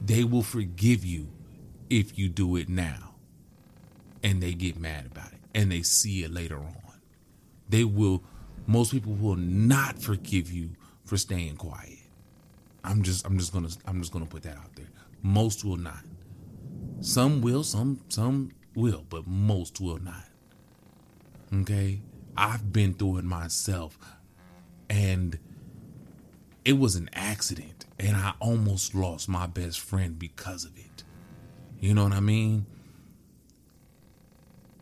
they 0.00 0.24
will 0.24 0.42
forgive 0.42 1.04
you 1.04 1.28
if 1.88 2.18
you 2.18 2.28
do 2.28 2.56
it 2.56 2.68
now. 2.68 3.14
And 4.22 4.42
they 4.42 4.52
get 4.52 4.78
mad 4.78 5.06
about 5.06 5.32
it 5.32 5.38
and 5.54 5.72
they 5.72 5.82
see 5.82 6.22
it 6.24 6.32
later 6.32 6.58
on. 6.58 7.00
They 7.68 7.84
will, 7.84 8.22
most 8.70 8.92
people 8.92 9.14
will 9.14 9.34
not 9.34 10.00
forgive 10.00 10.52
you 10.52 10.70
for 11.04 11.16
staying 11.16 11.56
quiet. 11.56 11.98
I'm 12.84 13.02
just, 13.02 13.26
I'm 13.26 13.36
just 13.36 13.52
gonna, 13.52 13.68
I'm 13.84 14.00
just 14.00 14.12
gonna 14.12 14.26
put 14.26 14.44
that 14.44 14.56
out 14.56 14.76
there. 14.76 14.86
Most 15.22 15.64
will 15.64 15.76
not. 15.76 16.04
Some 17.00 17.40
will, 17.40 17.64
some 17.64 18.00
some 18.08 18.52
will, 18.76 19.04
but 19.10 19.26
most 19.26 19.80
will 19.80 19.98
not. 19.98 20.24
Okay? 21.52 22.00
I've 22.36 22.72
been 22.72 22.94
through 22.94 23.18
it 23.18 23.24
myself 23.24 23.98
and 24.88 25.36
it 26.64 26.74
was 26.74 26.94
an 26.94 27.10
accident 27.12 27.86
and 27.98 28.16
I 28.16 28.34
almost 28.38 28.94
lost 28.94 29.28
my 29.28 29.48
best 29.48 29.80
friend 29.80 30.16
because 30.16 30.64
of 30.64 30.78
it. 30.78 31.02
You 31.80 31.92
know 31.92 32.04
what 32.04 32.12
I 32.12 32.20
mean? 32.20 32.66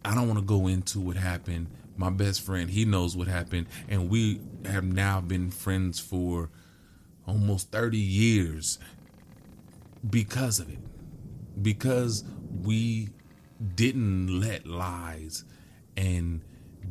I 0.04 0.14
don't 0.14 0.28
want 0.28 0.38
to 0.40 0.45
go 0.45 0.66
into 0.66 1.00
what 1.00 1.16
happened. 1.16 1.68
My 1.98 2.10
best 2.10 2.40
friend, 2.40 2.70
he 2.70 2.86
knows 2.86 3.16
what 3.16 3.28
happened 3.28 3.66
and 3.88 4.08
we 4.08 4.40
have 4.64 4.84
now 4.84 5.20
been 5.20 5.50
friends 5.50 6.00
for 6.00 6.48
almost 7.26 7.70
30 7.70 7.98
years 7.98 8.78
because 10.08 10.60
of 10.60 10.70
it. 10.70 10.78
Because 11.60 12.24
we 12.62 13.10
didn't 13.74 14.40
let 14.40 14.66
lies 14.66 15.44
and 15.96 16.40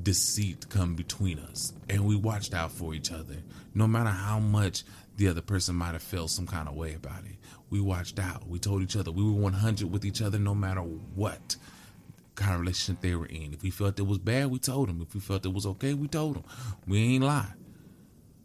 deceit 0.03 0.69
come 0.69 0.93
between 0.95 1.39
us 1.39 1.73
and 1.89 2.05
we 2.05 2.15
watched 2.15 2.53
out 2.53 2.71
for 2.71 2.93
each 2.93 3.11
other. 3.11 3.37
No 3.73 3.87
matter 3.87 4.09
how 4.09 4.39
much 4.39 4.83
the 5.15 5.29
other 5.29 5.41
person 5.41 5.75
might 5.75 5.93
have 5.93 6.03
felt 6.03 6.29
some 6.29 6.45
kind 6.45 6.67
of 6.67 6.75
way 6.75 6.93
about 6.93 7.25
it 7.25 7.37
we 7.69 7.81
watched 7.81 8.19
out. 8.19 8.47
We 8.47 8.59
told 8.59 8.81
each 8.81 8.95
other. 8.95 9.11
We 9.11 9.23
were 9.23 9.31
100 9.31 9.91
with 9.91 10.05
each 10.05 10.21
other 10.21 10.39
no 10.39 10.55
matter 10.55 10.81
what 10.81 11.55
kind 12.37 12.53
of 12.53 12.61
relationship 12.61 13.01
they 13.01 13.15
were 13.15 13.25
in 13.25 13.53
if 13.53 13.63
we 13.63 13.69
felt 13.69 13.99
it 13.99 14.07
was 14.07 14.17
bad 14.17 14.49
we 14.49 14.59
told 14.59 14.87
them 14.87 15.01
if 15.01 15.13
we 15.13 15.19
felt 15.19 15.45
it 15.45 15.53
was 15.53 15.65
okay 15.65 15.93
we 15.93 16.07
told 16.07 16.35
them 16.35 16.43
we 16.87 17.15
ain't 17.15 17.23
lie 17.23 17.53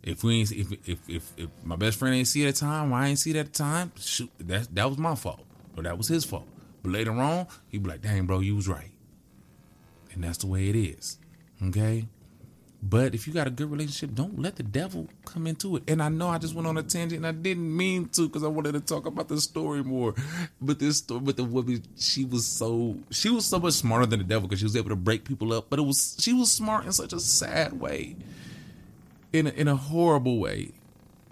if 0.02 0.24
we 0.24 0.40
ain't 0.40 0.50
if 0.50 0.72
if 0.88 1.08
if, 1.08 1.32
if 1.36 1.48
my 1.62 1.76
best 1.76 1.98
friend 1.98 2.14
ain't 2.14 2.26
see 2.26 2.42
it 2.44 2.48
at 2.48 2.54
the 2.54 2.60
time 2.60 2.92
I 2.92 3.08
ain't 3.08 3.18
see 3.18 3.30
it 3.30 3.36
at 3.36 3.46
the 3.46 3.52
time 3.52 3.92
shoot 3.96 4.30
that 4.40 4.74
that 4.74 4.88
was 4.88 4.98
my 4.98 5.14
fault 5.14 5.44
or 5.76 5.82
that 5.82 5.96
was 5.96 6.08
his 6.08 6.24
fault. 6.24 6.46
But 6.82 6.92
later 6.92 7.12
on, 7.12 7.46
he'd 7.68 7.82
be 7.82 7.90
like, 7.90 8.02
dang, 8.02 8.26
bro, 8.26 8.40
you 8.40 8.56
was 8.56 8.68
right. 8.68 8.90
And 10.12 10.22
that's 10.22 10.38
the 10.38 10.46
way 10.46 10.68
it 10.68 10.76
is. 10.76 11.18
Okay? 11.62 12.06
But 12.84 13.14
if 13.14 13.28
you 13.28 13.32
got 13.32 13.46
a 13.46 13.50
good 13.50 13.70
relationship, 13.70 14.14
don't 14.14 14.40
let 14.40 14.56
the 14.56 14.64
devil 14.64 15.08
come 15.24 15.46
into 15.46 15.76
it. 15.76 15.84
And 15.86 16.02
I 16.02 16.08
know 16.08 16.28
I 16.28 16.38
just 16.38 16.54
went 16.54 16.66
on 16.66 16.76
a 16.76 16.82
tangent 16.82 17.24
and 17.24 17.26
I 17.26 17.30
didn't 17.30 17.76
mean 17.76 18.08
to 18.10 18.26
because 18.26 18.42
I 18.42 18.48
wanted 18.48 18.72
to 18.72 18.80
talk 18.80 19.06
about 19.06 19.28
the 19.28 19.40
story 19.40 19.84
more. 19.84 20.14
But 20.60 20.80
this 20.80 20.98
story, 20.98 21.20
but 21.20 21.36
the 21.36 21.44
woman, 21.44 21.84
she 21.96 22.24
was 22.24 22.44
so, 22.44 22.96
she 23.10 23.30
was 23.30 23.46
so 23.46 23.60
much 23.60 23.74
smarter 23.74 24.06
than 24.06 24.18
the 24.18 24.24
devil 24.24 24.48
because 24.48 24.58
she 24.58 24.64
was 24.64 24.76
able 24.76 24.88
to 24.88 24.96
break 24.96 25.24
people 25.24 25.52
up. 25.52 25.66
But 25.70 25.78
it 25.78 25.82
was, 25.82 26.16
she 26.18 26.32
was 26.32 26.50
smart 26.50 26.84
in 26.84 26.92
such 26.92 27.12
a 27.12 27.20
sad 27.20 27.80
way, 27.80 28.16
in 29.32 29.46
a, 29.46 29.50
in 29.50 29.68
a 29.68 29.76
horrible 29.76 30.40
way 30.40 30.72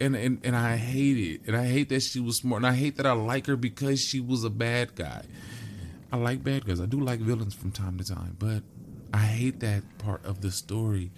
and, 0.00 0.16
and 0.16 0.40
and 0.42 0.56
I 0.56 0.76
hate 0.76 1.18
it. 1.18 1.42
And 1.46 1.56
I 1.56 1.66
hate 1.66 1.90
that 1.90 2.02
she 2.02 2.20
was 2.20 2.38
smart. 2.38 2.60
And 2.60 2.66
I 2.66 2.74
hate 2.74 2.96
that 2.96 3.06
I 3.06 3.12
like 3.12 3.46
her 3.46 3.56
because 3.56 4.00
she 4.00 4.18
was 4.18 4.44
a 4.44 4.50
bad 4.50 4.94
guy. 4.94 5.24
I 6.10 6.16
like 6.16 6.42
bad 6.42 6.64
guys. 6.64 6.80
I 6.80 6.86
do 6.86 7.00
like 7.00 7.20
villains 7.20 7.54
from 7.54 7.70
time 7.70 7.98
to 7.98 8.04
time, 8.04 8.36
but 8.38 8.62
I 9.12 9.18
hate 9.26 9.60
that 9.60 9.82
part 9.98 10.24
of 10.24 10.40
the 10.40 10.50
story 10.50 11.10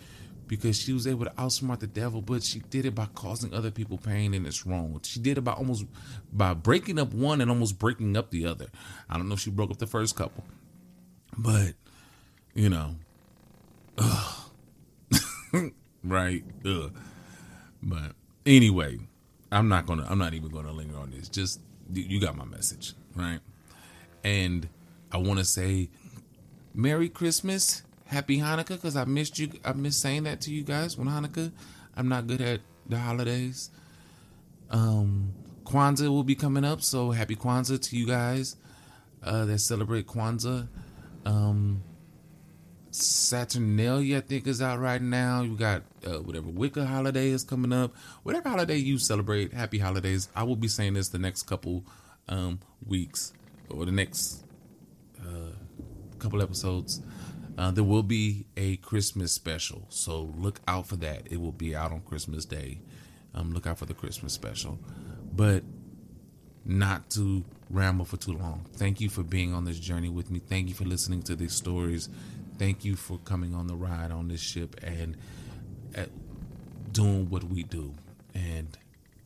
because 0.52 0.78
she 0.78 0.92
was 0.92 1.06
able 1.06 1.24
to 1.24 1.30
outsmart 1.32 1.80
the 1.80 1.86
devil, 1.86 2.20
but 2.20 2.42
she 2.42 2.58
did 2.68 2.84
it 2.84 2.94
by 2.94 3.06
causing 3.14 3.54
other 3.54 3.70
people 3.70 3.96
pain, 3.96 4.34
and 4.34 4.46
it's 4.46 4.66
wrong. 4.66 5.00
She 5.02 5.18
did 5.18 5.38
it 5.38 5.40
by 5.40 5.52
almost 5.52 5.86
by 6.30 6.52
breaking 6.52 6.98
up 6.98 7.14
one 7.14 7.40
and 7.40 7.50
almost 7.50 7.78
breaking 7.78 8.18
up 8.18 8.30
the 8.30 8.44
other. 8.44 8.66
I 9.08 9.16
don't 9.16 9.28
know 9.28 9.34
if 9.34 9.40
she 9.40 9.50
broke 9.50 9.70
up 9.70 9.78
the 9.78 9.86
first 9.86 10.14
couple, 10.14 10.44
but 11.38 11.72
you 12.52 12.68
know, 12.68 12.96
right? 16.04 16.44
Ugh. 16.66 16.92
But 17.82 18.12
Anyway, 18.44 18.98
I'm 19.50 19.68
not 19.68 19.86
gonna. 19.86 20.06
I'm 20.08 20.18
not 20.18 20.34
even 20.34 20.50
gonna 20.50 20.72
linger 20.72 20.98
on 20.98 21.12
this. 21.12 21.28
Just 21.28 21.60
you 21.92 22.20
got 22.20 22.36
my 22.36 22.44
message, 22.44 22.94
right? 23.14 23.40
And 24.22 24.68
I 25.12 25.18
want 25.18 25.38
to 25.38 25.44
say, 25.44 25.88
Merry 26.74 27.08
Christmas, 27.08 27.82
Happy 28.12 28.38
Hanukkah, 28.38 28.68
because 28.68 28.94
I 28.94 29.04
missed 29.06 29.38
you. 29.38 29.50
I 29.64 29.72
missed 29.72 30.02
saying 30.02 30.24
that 30.24 30.42
to 30.42 30.52
you 30.52 30.62
guys 30.62 30.98
when 30.98 31.08
Hanukkah. 31.08 31.50
I'm 31.96 32.08
not 32.08 32.26
good 32.26 32.42
at 32.42 32.60
the 32.86 32.98
holidays. 32.98 33.70
Um, 34.70 35.32
Kwanzaa 35.64 36.08
will 36.08 36.22
be 36.22 36.34
coming 36.34 36.64
up, 36.64 36.82
so 36.82 37.10
happy 37.10 37.36
Kwanzaa 37.36 37.80
to 37.88 37.96
you 37.96 38.06
guys 38.06 38.56
uh, 39.22 39.46
that 39.46 39.60
celebrate 39.60 40.06
Kwanzaa. 40.06 40.68
Um, 41.24 41.82
Saturnalia, 42.90 44.18
I 44.18 44.20
think, 44.20 44.46
is 44.46 44.60
out 44.60 44.78
right 44.78 45.00
now. 45.00 45.40
You 45.40 45.56
got 45.56 45.82
uh, 46.06 46.20
whatever 46.20 46.50
Wicca 46.50 46.84
holiday 46.84 47.30
is 47.30 47.44
coming 47.44 47.72
up. 47.72 47.96
Whatever 48.24 48.50
holiday 48.50 48.76
you 48.76 48.98
celebrate, 48.98 49.54
happy 49.54 49.78
holidays. 49.78 50.28
I 50.36 50.42
will 50.42 50.56
be 50.56 50.68
saying 50.68 50.94
this 50.94 51.08
the 51.08 51.18
next 51.18 51.44
couple 51.44 51.86
um, 52.28 52.60
weeks 52.86 53.32
or 53.70 53.86
the 53.86 53.92
next 53.92 54.44
uh, 55.18 55.56
couple 56.18 56.42
episodes. 56.42 57.00
Uh, 57.58 57.70
there 57.70 57.84
will 57.84 58.02
be 58.02 58.46
a 58.56 58.76
Christmas 58.76 59.32
special, 59.32 59.86
so 59.88 60.32
look 60.36 60.60
out 60.66 60.86
for 60.86 60.96
that. 60.96 61.26
It 61.30 61.40
will 61.40 61.52
be 61.52 61.76
out 61.76 61.92
on 61.92 62.00
Christmas 62.00 62.44
Day. 62.44 62.80
Um, 63.34 63.52
look 63.52 63.66
out 63.66 63.78
for 63.78 63.86
the 63.86 63.94
Christmas 63.94 64.32
special. 64.32 64.78
But 65.34 65.62
not 66.64 67.10
to 67.10 67.44
ramble 67.68 68.04
for 68.04 68.16
too 68.16 68.32
long. 68.32 68.66
Thank 68.74 69.00
you 69.00 69.08
for 69.08 69.22
being 69.22 69.52
on 69.52 69.64
this 69.64 69.78
journey 69.78 70.08
with 70.08 70.30
me. 70.30 70.38
Thank 70.38 70.68
you 70.68 70.74
for 70.74 70.84
listening 70.84 71.22
to 71.24 71.34
these 71.34 71.52
stories 71.52 72.08
thank 72.62 72.84
you 72.84 72.94
for 72.94 73.18
coming 73.18 73.54
on 73.54 73.66
the 73.66 73.74
ride 73.74 74.12
on 74.12 74.28
this 74.28 74.40
ship 74.40 74.76
and 74.84 75.16
uh, 75.96 76.04
doing 76.92 77.28
what 77.28 77.42
we 77.42 77.64
do. 77.64 77.92
And 78.34 78.68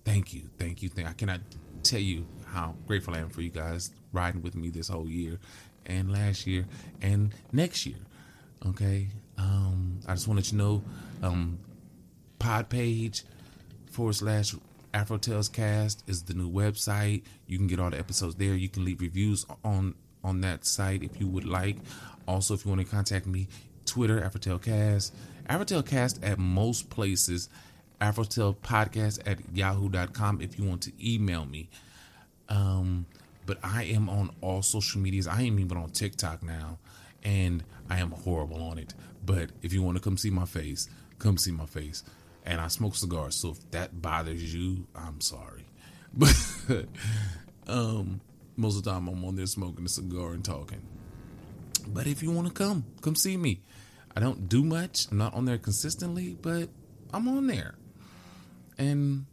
thank 0.07 0.33
you, 0.33 0.45
thank 0.59 0.83
you, 0.83 0.89
thank. 0.89 1.07
I 1.07 1.12
cannot 1.12 1.41
tell 1.83 2.01
you 2.01 2.27
how 2.47 2.75
grateful 2.87 3.15
I 3.15 3.19
am 3.19 3.29
for 3.29 3.43
you 3.43 3.51
guys 3.51 3.91
riding 4.12 4.41
with 4.41 4.55
me 4.55 4.71
this 4.71 4.89
whole 4.89 5.07
year, 5.07 5.39
and 5.85 6.11
last 6.11 6.47
year, 6.47 6.65
and 7.03 7.35
next 7.53 7.85
year. 7.85 7.97
Okay, 8.68 9.09
um, 9.38 10.00
I 10.09 10.14
just 10.14 10.26
want 10.26 10.44
to 10.44 10.44
let 10.44 10.52
you 10.52 10.59
know, 10.59 10.83
um, 11.22 11.59
pod 12.38 12.68
page 12.68 13.22
forward 13.90 14.14
slash 14.14 14.55
Afro 14.92 15.18
Tales 15.18 15.48
Cast 15.48 16.02
is 16.09 16.22
the 16.22 16.35
new 16.35 16.50
website. 16.50 17.22
You 17.46 17.59
can 17.59 17.66
get 17.66 17.79
all 17.79 17.90
the 17.90 17.98
episodes 17.98 18.35
there. 18.35 18.55
You 18.55 18.68
can 18.68 18.85
leave 18.85 19.00
reviews 19.00 19.46
on 19.64 19.94
on 20.24 20.40
that 20.40 20.64
site 20.64 21.02
if 21.02 21.20
you 21.20 21.29
would 21.29 21.44
like. 21.44 21.76
Also, 22.26 22.55
if 22.55 22.64
you 22.64 22.70
want 22.70 22.81
to 22.81 22.87
contact 22.87 23.26
me, 23.26 23.46
Twitter, 23.85 24.20
AfroTaleCast, 24.20 25.12
AfroTaleCast 25.48 26.18
at 26.29 26.38
most 26.38 26.90
places, 26.90 27.48
Podcast 28.00 29.20
at 29.26 29.38
yahoo.com 29.55 30.40
if 30.40 30.59
you 30.59 30.64
want 30.64 30.83
to 30.83 30.92
email 31.00 31.44
me. 31.46 31.68
Um, 32.48 33.07
but 33.46 33.59
I 33.62 33.85
am 33.85 34.09
on 34.09 34.31
all 34.40 34.62
social 34.62 35.00
medias. 35.00 35.26
I 35.26 35.42
am 35.42 35.59
even 35.61 35.79
on 35.79 35.90
TikTok 35.90 36.42
now. 36.42 36.79
And 37.27 37.65
I 37.91 37.99
am 37.99 38.12
horrible 38.12 38.62
on 38.62 38.79
it. 38.79 38.95
But 39.25 39.51
if 39.61 39.73
you 39.73 39.83
want 39.83 39.97
to 39.97 40.03
come 40.03 40.17
see 40.17 40.31
my 40.31 40.47
face, 40.47 40.89
come 41.19 41.37
see 41.37 41.51
my 41.51 41.67
face. 41.67 42.05
And 42.45 42.61
I 42.61 42.69
smoke 42.69 42.95
cigars, 42.95 43.35
so 43.35 43.51
if 43.51 43.71
that 43.73 44.01
bothers 44.01 44.55
you, 44.55 44.87
I'm 44.95 45.21
sorry. 45.21 45.67
But 46.19 46.87
um, 47.67 48.21
most 48.57 48.79
of 48.79 48.85
the 48.85 48.91
time 48.91 49.09
I'm 49.09 49.23
on 49.25 49.37
there 49.37 49.47
smoking 49.47 49.85
a 49.85 49.89
cigar 49.89 50.33
and 50.33 50.45
talking. 50.45 50.81
But 51.89 52.07
if 52.07 52.23
you 52.23 52.31
want 52.31 52.47
to 52.47 52.55
come, 52.55 52.85
come 53.03 53.17
see 53.17 53.37
me. 53.37 53.61
I 54.17 54.21
don't 54.21 54.49
do 54.49 54.65
much. 54.65 55.09
I'm 55.11 55.19
not 55.19 55.35
on 55.35 55.45
there 55.45 55.59
consistently, 55.59 56.39
but 56.41 56.71
I'm 57.12 57.29
on 57.29 57.49
there. 57.49 57.75
And 58.79 59.27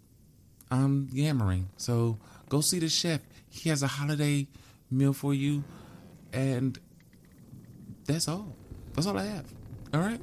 I'm 0.69 1.07
yammering. 1.13 1.69
So 1.77 2.17
go 2.49 2.59
see 2.59 2.79
the 2.79 2.89
chef. 2.89 3.21
He 3.49 3.69
has 3.69 3.81
a 3.83 3.87
holiday 3.87 4.47
meal 4.91 5.13
for 5.13 5.33
you. 5.33 5.63
And 6.33 6.77
that's 8.05 8.27
all. 8.27 8.55
That's 8.93 9.07
all 9.07 9.17
I 9.17 9.25
have. 9.25 9.45
All 9.93 9.99
right. 10.01 10.21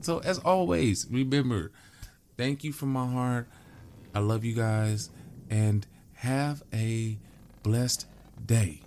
So 0.00 0.18
as 0.18 0.38
always, 0.38 1.06
remember, 1.10 1.72
thank 2.36 2.64
you 2.64 2.72
from 2.72 2.92
my 2.92 3.06
heart. 3.06 3.48
I 4.14 4.18
love 4.20 4.44
you 4.44 4.54
guys 4.54 5.10
and 5.50 5.86
have 6.14 6.62
a 6.72 7.18
blessed 7.62 8.06
day. 8.44 8.82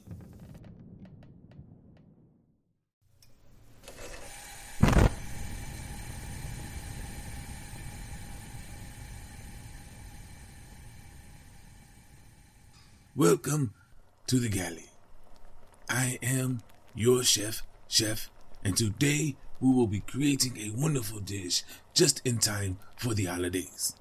Welcome 13.15 13.73
to 14.27 14.39
the 14.39 14.49
galley. 14.49 14.89
I 15.89 16.19
am 16.21 16.61
your 16.93 17.23
chef, 17.23 17.63
Chef, 17.87 18.29
and 18.65 18.75
today 18.75 19.35
we 19.61 19.71
will 19.71 19.85
be 19.85 19.99
creating 19.99 20.57
a 20.57 20.71
wonderful 20.71 21.19
dish 21.19 21.63
just 21.93 22.19
in 22.25 22.39
time 22.39 22.77
for 22.97 23.13
the 23.13 23.25
holidays. 23.25 23.95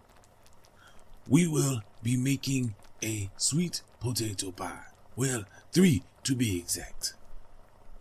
We 1.28 1.46
will 1.46 1.82
be 2.02 2.16
making 2.16 2.74
a 3.02 3.30
sweet 3.36 3.82
potato 4.00 4.50
pie. 4.52 4.86
Well, 5.16 5.44
three 5.70 6.02
to 6.24 6.34
be 6.34 6.58
exact. 6.58 7.12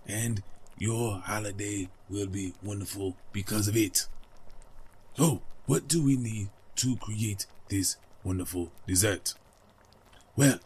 And 0.08 0.42
your 0.78 1.20
holiday 1.20 1.90
will 2.10 2.28
be 2.28 2.54
wonderful 2.64 3.18
because 3.34 3.68
of 3.68 3.76
it. 3.76 4.08
So, 5.18 5.42
what 5.66 5.90
do 5.90 6.04
we 6.04 6.16
need 6.16 6.50
to 6.78 6.96
create 6.96 7.46
this 7.68 7.98
wonderful 8.24 8.72
dessert? 8.88 9.34
Well, 10.38 10.60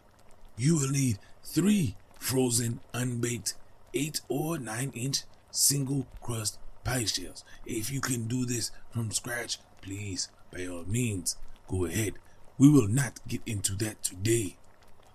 you 0.56 0.76
will 0.76 0.90
need 0.90 1.18
three 1.42 1.96
frozen 2.18 2.80
unbaked 2.94 3.54
8 3.94 4.20
or 4.28 4.58
9 4.58 4.92
inch 4.94 5.22
single 5.58 6.06
crust 6.20 6.58
pie 6.84 7.04
shells. 7.04 7.44
If 7.66 7.90
you 7.90 8.00
can 8.00 8.28
do 8.28 8.44
this 8.44 8.70
from 8.90 9.10
scratch, 9.10 9.58
please, 9.82 10.28
by 10.52 10.66
all 10.66 10.84
means, 10.86 11.36
go 11.68 11.84
ahead. 11.84 12.14
We 12.58 12.70
will 12.70 12.88
not 12.88 13.20
get 13.26 13.42
into 13.46 13.74
that 13.76 14.02
today. 14.02 14.56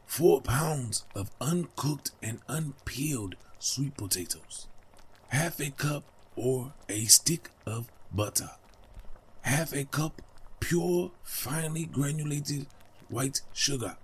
4 0.05 0.41
pounds 0.41 1.05
of 1.15 1.31
uncooked 1.41 2.11
and 2.21 2.39
unpeeled 2.47 3.35
sweet 3.59 3.97
potatoes. 3.97 4.67
Half 5.29 5.59
a 5.59 5.71
cup 5.71 6.03
or 6.35 6.73
a 6.89 7.05
stick 7.05 7.49
of 7.65 7.87
butter. 8.11 8.51
Half 9.41 9.73
a 9.73 9.85
cup 9.85 10.21
pure, 10.59 11.11
finely 11.23 11.85
granulated 11.85 12.67
white 13.09 13.41
sugar 13.53 13.97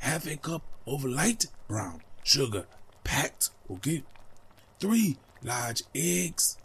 half 0.00 0.26
a 0.26 0.36
cup 0.36 0.62
of 0.86 1.04
light 1.04 1.46
brown 1.68 2.00
sugar 2.24 2.66
packed, 3.04 3.50
okay? 3.70 4.02
Three 4.80 5.16
large 5.42 5.82
eggs, 5.94 6.56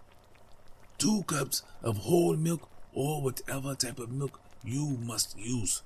two 0.97 1.23
cups 1.23 1.63
of 1.83 1.97
whole 1.97 2.35
milk 2.35 2.69
or 2.93 3.21
whatever 3.21 3.75
type 3.75 3.99
of 3.99 4.11
milk 4.11 4.39
you 4.63 4.97
must 5.01 5.37
use. 5.37 5.81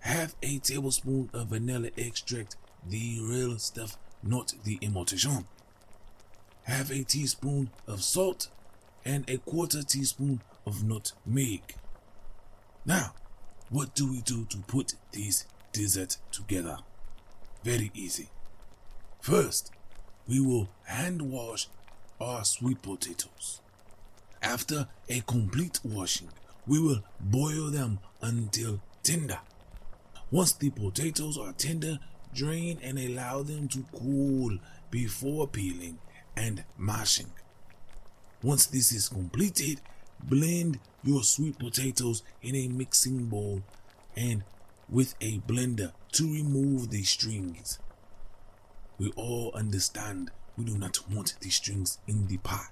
Half 0.00 0.34
a 0.42 0.58
tablespoon 0.58 1.30
of 1.32 1.48
vanilla 1.48 1.90
extract, 1.96 2.56
the 2.88 3.18
real 3.22 3.58
stuff, 3.58 3.96
not 4.22 4.54
the 4.64 4.78
imitation. 4.80 5.46
Half 6.64 6.90
a 6.90 7.02
teaspoon 7.02 7.70
of 7.86 8.02
salt 8.02 8.48
and 9.04 9.28
a 9.28 9.38
quarter 9.38 9.82
teaspoon 9.82 10.40
of 10.66 10.84
nutmeg. 10.84 11.74
Now, 12.84 13.14
what 13.70 13.94
do 13.94 14.10
we 14.10 14.20
do 14.20 14.44
to 14.44 14.58
put 14.58 14.94
these 15.12 15.46
dessert 15.76 16.16
together. 16.32 16.78
Very 17.62 17.90
easy. 17.94 18.28
First, 19.20 19.72
we 20.28 20.40
will 20.40 20.68
hand 20.84 21.22
wash 21.22 21.68
our 22.20 22.44
sweet 22.44 22.82
potatoes. 22.82 23.60
After 24.42 24.88
a 25.08 25.20
complete 25.20 25.80
washing, 25.84 26.28
we 26.66 26.80
will 26.80 27.02
boil 27.20 27.70
them 27.70 27.98
until 28.20 28.80
tender. 29.02 29.38
Once 30.30 30.52
the 30.52 30.70
potatoes 30.70 31.38
are 31.38 31.52
tender, 31.52 31.98
drain 32.34 32.78
and 32.82 32.98
allow 32.98 33.42
them 33.42 33.68
to 33.68 33.84
cool 33.92 34.58
before 34.90 35.46
peeling 35.46 35.98
and 36.36 36.64
mashing. 36.76 37.30
Once 38.42 38.66
this 38.66 38.92
is 38.92 39.08
completed, 39.08 39.80
blend 40.22 40.78
your 41.02 41.22
sweet 41.22 41.58
potatoes 41.58 42.22
in 42.42 42.54
a 42.54 42.68
mixing 42.68 43.26
bowl 43.26 43.62
and 44.16 44.42
with 44.88 45.14
a 45.20 45.38
blender 45.40 45.92
to 46.12 46.32
remove 46.32 46.90
the 46.90 47.02
strings. 47.02 47.78
We 48.98 49.12
all 49.16 49.52
understand 49.54 50.30
we 50.56 50.64
do 50.64 50.76
not 50.78 51.10
want 51.10 51.34
the 51.40 51.50
strings 51.50 51.98
in 52.06 52.26
the 52.28 52.38
pot. 52.38 52.70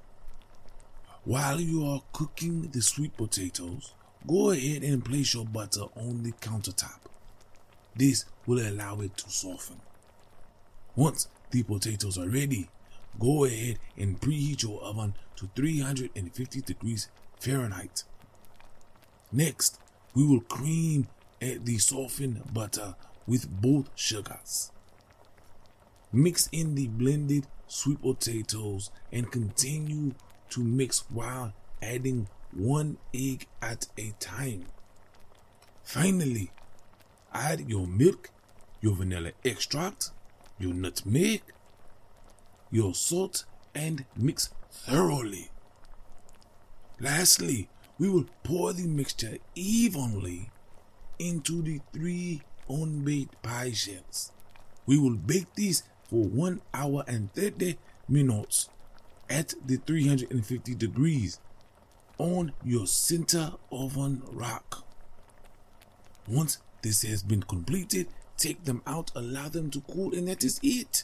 While 1.24 1.60
you 1.60 1.86
are 1.86 2.02
cooking 2.12 2.70
the 2.70 2.80
sweet 2.80 3.16
potatoes, 3.16 3.92
go 4.26 4.50
ahead 4.50 4.82
and 4.82 5.04
place 5.04 5.34
your 5.34 5.44
butter 5.44 5.84
on 5.96 6.22
the 6.22 6.32
countertop. 6.32 6.98
This 7.94 8.24
will 8.46 8.66
allow 8.66 9.00
it 9.00 9.16
to 9.18 9.30
soften. 9.30 9.80
Once 10.96 11.28
the 11.50 11.62
potatoes 11.62 12.18
are 12.18 12.28
ready, 12.28 12.68
go 13.18 13.44
ahead 13.44 13.78
and 13.96 14.20
preheat 14.20 14.62
your 14.62 14.80
oven 14.82 15.14
to 15.36 15.48
350 15.54 16.60
degrees 16.62 17.08
Fahrenheit. 17.38 18.04
Next, 19.30 19.78
we 20.14 20.26
will 20.26 20.40
cream 20.40 21.08
the 21.40 21.78
softened 21.78 22.54
butter 22.54 22.94
with 23.26 23.48
both 23.60 23.90
sugars. 23.94 24.70
Mix 26.14 26.48
in 26.52 26.76
the 26.76 26.86
blended 26.86 27.48
sweet 27.66 28.00
potatoes 28.00 28.92
and 29.10 29.32
continue 29.32 30.12
to 30.50 30.62
mix 30.62 31.00
while 31.10 31.52
adding 31.82 32.28
one 32.52 32.98
egg 33.12 33.48
at 33.60 33.88
a 33.98 34.14
time. 34.20 34.66
Finally, 35.82 36.52
add 37.32 37.68
your 37.68 37.88
milk, 37.88 38.30
your 38.80 38.94
vanilla 38.94 39.32
extract, 39.44 40.10
your 40.56 40.72
nutmeg, 40.72 41.42
your 42.70 42.94
salt, 42.94 43.44
and 43.74 44.04
mix 44.16 44.50
thoroughly. 44.70 45.50
Lastly, 47.00 47.68
we 47.98 48.08
will 48.08 48.26
pour 48.44 48.72
the 48.72 48.86
mixture 48.86 49.38
evenly 49.56 50.48
into 51.18 51.60
the 51.60 51.80
three 51.92 52.42
unbaked 52.68 53.42
pie 53.42 53.72
shells. 53.72 54.30
We 54.86 54.96
will 54.96 55.16
bake 55.16 55.52
these 55.56 55.82
for 56.14 56.28
1 56.28 56.60
hour 56.72 57.02
and 57.08 57.32
30 57.34 57.76
minutes 58.08 58.68
at 59.28 59.52
the 59.66 59.78
350 59.78 60.76
degrees 60.76 61.40
on 62.18 62.52
your 62.64 62.86
center 62.86 63.54
oven 63.72 64.22
rack. 64.30 64.74
Once 66.28 66.58
this 66.82 67.02
has 67.02 67.24
been 67.24 67.42
completed, 67.42 68.06
take 68.36 68.62
them 68.62 68.80
out, 68.86 69.10
allow 69.16 69.48
them 69.48 69.72
to 69.72 69.80
cool, 69.80 70.14
and 70.14 70.28
that 70.28 70.44
is 70.44 70.60
it. 70.62 71.02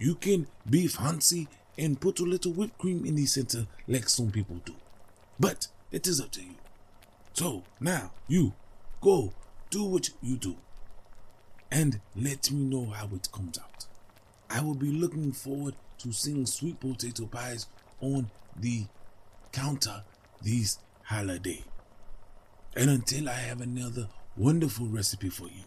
You 0.00 0.16
can 0.16 0.48
be 0.68 0.88
fancy 0.88 1.46
and 1.78 2.00
put 2.00 2.18
a 2.18 2.24
little 2.24 2.54
whipped 2.54 2.78
cream 2.78 3.06
in 3.06 3.14
the 3.14 3.26
center 3.26 3.68
like 3.86 4.08
some 4.08 4.32
people 4.32 4.56
do. 4.64 4.74
But 5.38 5.68
it 5.92 6.08
is 6.08 6.20
up 6.20 6.32
to 6.32 6.42
you. 6.42 6.56
So 7.34 7.62
now 7.78 8.10
you 8.26 8.54
Go, 9.00 9.32
do 9.70 9.84
what 9.84 10.10
you 10.20 10.36
do, 10.36 10.56
and 11.70 12.00
let 12.14 12.50
me 12.50 12.64
know 12.64 12.86
how 12.86 13.08
it 13.14 13.28
comes 13.32 13.58
out. 13.58 13.86
I 14.48 14.60
will 14.60 14.74
be 14.74 14.90
looking 14.90 15.32
forward 15.32 15.74
to 15.98 16.12
seeing 16.12 16.46
sweet 16.46 16.78
potato 16.80 17.26
pies 17.26 17.66
on 18.00 18.30
the 18.56 18.84
counter 19.52 20.02
this 20.42 20.78
holiday. 21.02 21.64
And 22.76 22.90
until 22.90 23.28
I 23.28 23.34
have 23.34 23.60
another 23.60 24.08
wonderful 24.36 24.86
recipe 24.86 25.30
for 25.30 25.44
you, 25.44 25.64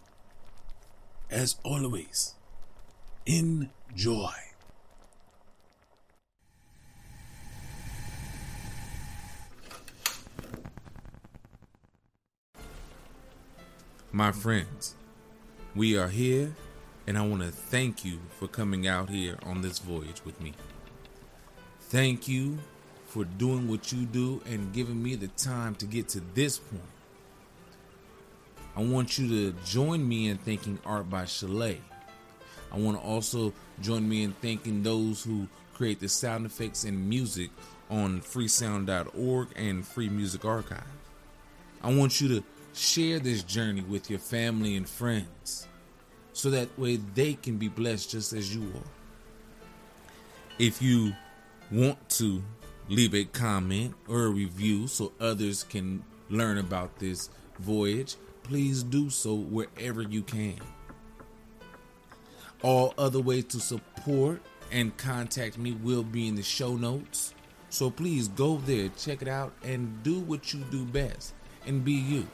as 1.30 1.56
always, 1.64 2.36
enjoy. 3.26 4.32
My 14.12 14.32
friends, 14.32 14.96
we 15.80 15.98
are 15.98 16.10
here, 16.10 16.54
and 17.08 17.18
I 17.18 17.26
want 17.26 17.42
to 17.42 17.52
thank 17.52 18.04
you 18.04 18.20
for 18.38 18.50
coming 18.50 18.86
out 18.86 19.10
here 19.10 19.38
on 19.44 19.62
this 19.62 19.80
voyage 19.80 20.26
with 20.26 20.42
me. 20.42 20.52
Thank 21.80 22.28
you 22.28 22.58
for 23.06 23.24
doing 23.24 23.70
what 23.70 23.94
you 23.94 24.06
do 24.06 24.42
and 24.46 24.74
giving 24.74 25.02
me 25.02 25.16
the 25.16 25.30
time 25.30 25.76
to 25.76 25.86
get 25.86 26.10
to 26.10 26.22
this 26.34 26.60
point. 26.60 26.84
I 28.76 28.84
want 28.84 29.18
you 29.18 29.30
to 29.30 29.58
join 29.64 30.06
me 30.06 30.28
in 30.28 30.38
thanking 30.38 30.80
Art 30.86 31.10
by 31.10 31.24
Chalet. 31.24 31.80
I 32.74 32.78
want 32.78 32.98
to 32.98 33.04
also 33.04 33.54
join 33.80 34.08
me 34.10 34.24
in 34.24 34.34
thanking 34.34 34.84
those 34.84 35.24
who 35.24 35.48
create 35.74 36.02
the 36.02 36.10
sound 36.10 36.46
effects 36.46 36.84
and 36.84 37.08
music 37.08 37.52
on 37.90 38.20
freesound.org 38.20 39.48
and 39.56 39.88
Free 39.88 40.10
Music 40.10 40.44
Archive. 40.44 40.84
I 41.82 41.96
want 41.96 42.20
you 42.20 42.28
to 42.28 42.44
share 42.74 43.20
this 43.20 43.44
journey 43.44 43.82
with 43.82 44.10
your 44.10 44.20
family 44.20 44.76
and 44.76 44.88
friends 44.88 45.68
so 46.34 46.50
that 46.50 46.78
way 46.78 46.98
they 47.16 47.34
can 47.34 47.58
be 47.58 47.68
blessed 47.68 48.12
just 48.12 48.34
as 48.34 48.54
you 48.56 48.64
are. 48.64 48.92
If 50.58 50.82
you 50.82 51.14
want 51.72 52.10
to 52.12 52.44
leave 52.88 53.14
a 53.14 53.26
comment 53.26 53.96
or 54.08 54.26
a 54.26 54.30
review 54.30 54.88
so 54.88 55.12
others 55.20 55.64
can 55.64 56.04
learn 56.30 56.58
about 56.58 57.00
this 57.00 57.30
voyage, 57.60 58.16
please 58.44 58.84
do 58.84 59.10
so 59.10 59.36
wherever 59.36 60.02
you 60.02 60.22
can. 60.24 60.60
All 62.62 62.94
other 62.98 63.20
ways 63.20 63.46
to 63.46 63.60
support 63.60 64.42
and 64.72 64.96
contact 64.98 65.58
me 65.58 65.72
will 65.72 66.04
be 66.04 66.28
in 66.28 66.36
the 66.36 66.44
show 66.44 66.76
notes. 66.76 67.34
So 67.70 67.90
please 67.90 68.28
go 68.28 68.58
there, 68.58 68.90
check 68.98 69.22
it 69.22 69.28
out, 69.28 69.54
and 69.64 70.02
do 70.04 70.20
what 70.20 70.54
you 70.54 70.60
do 70.72 70.84
best 70.86 71.34
and 71.66 71.86
be 71.86 71.94
you. 71.94 72.28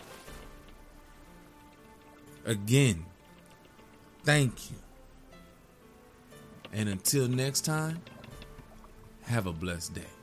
Again, 2.45 3.05
thank 4.25 4.71
you. 4.71 4.77
And 6.73 6.89
until 6.89 7.27
next 7.27 7.61
time, 7.61 8.01
have 9.23 9.47
a 9.47 9.53
blessed 9.53 9.93
day. 9.93 10.14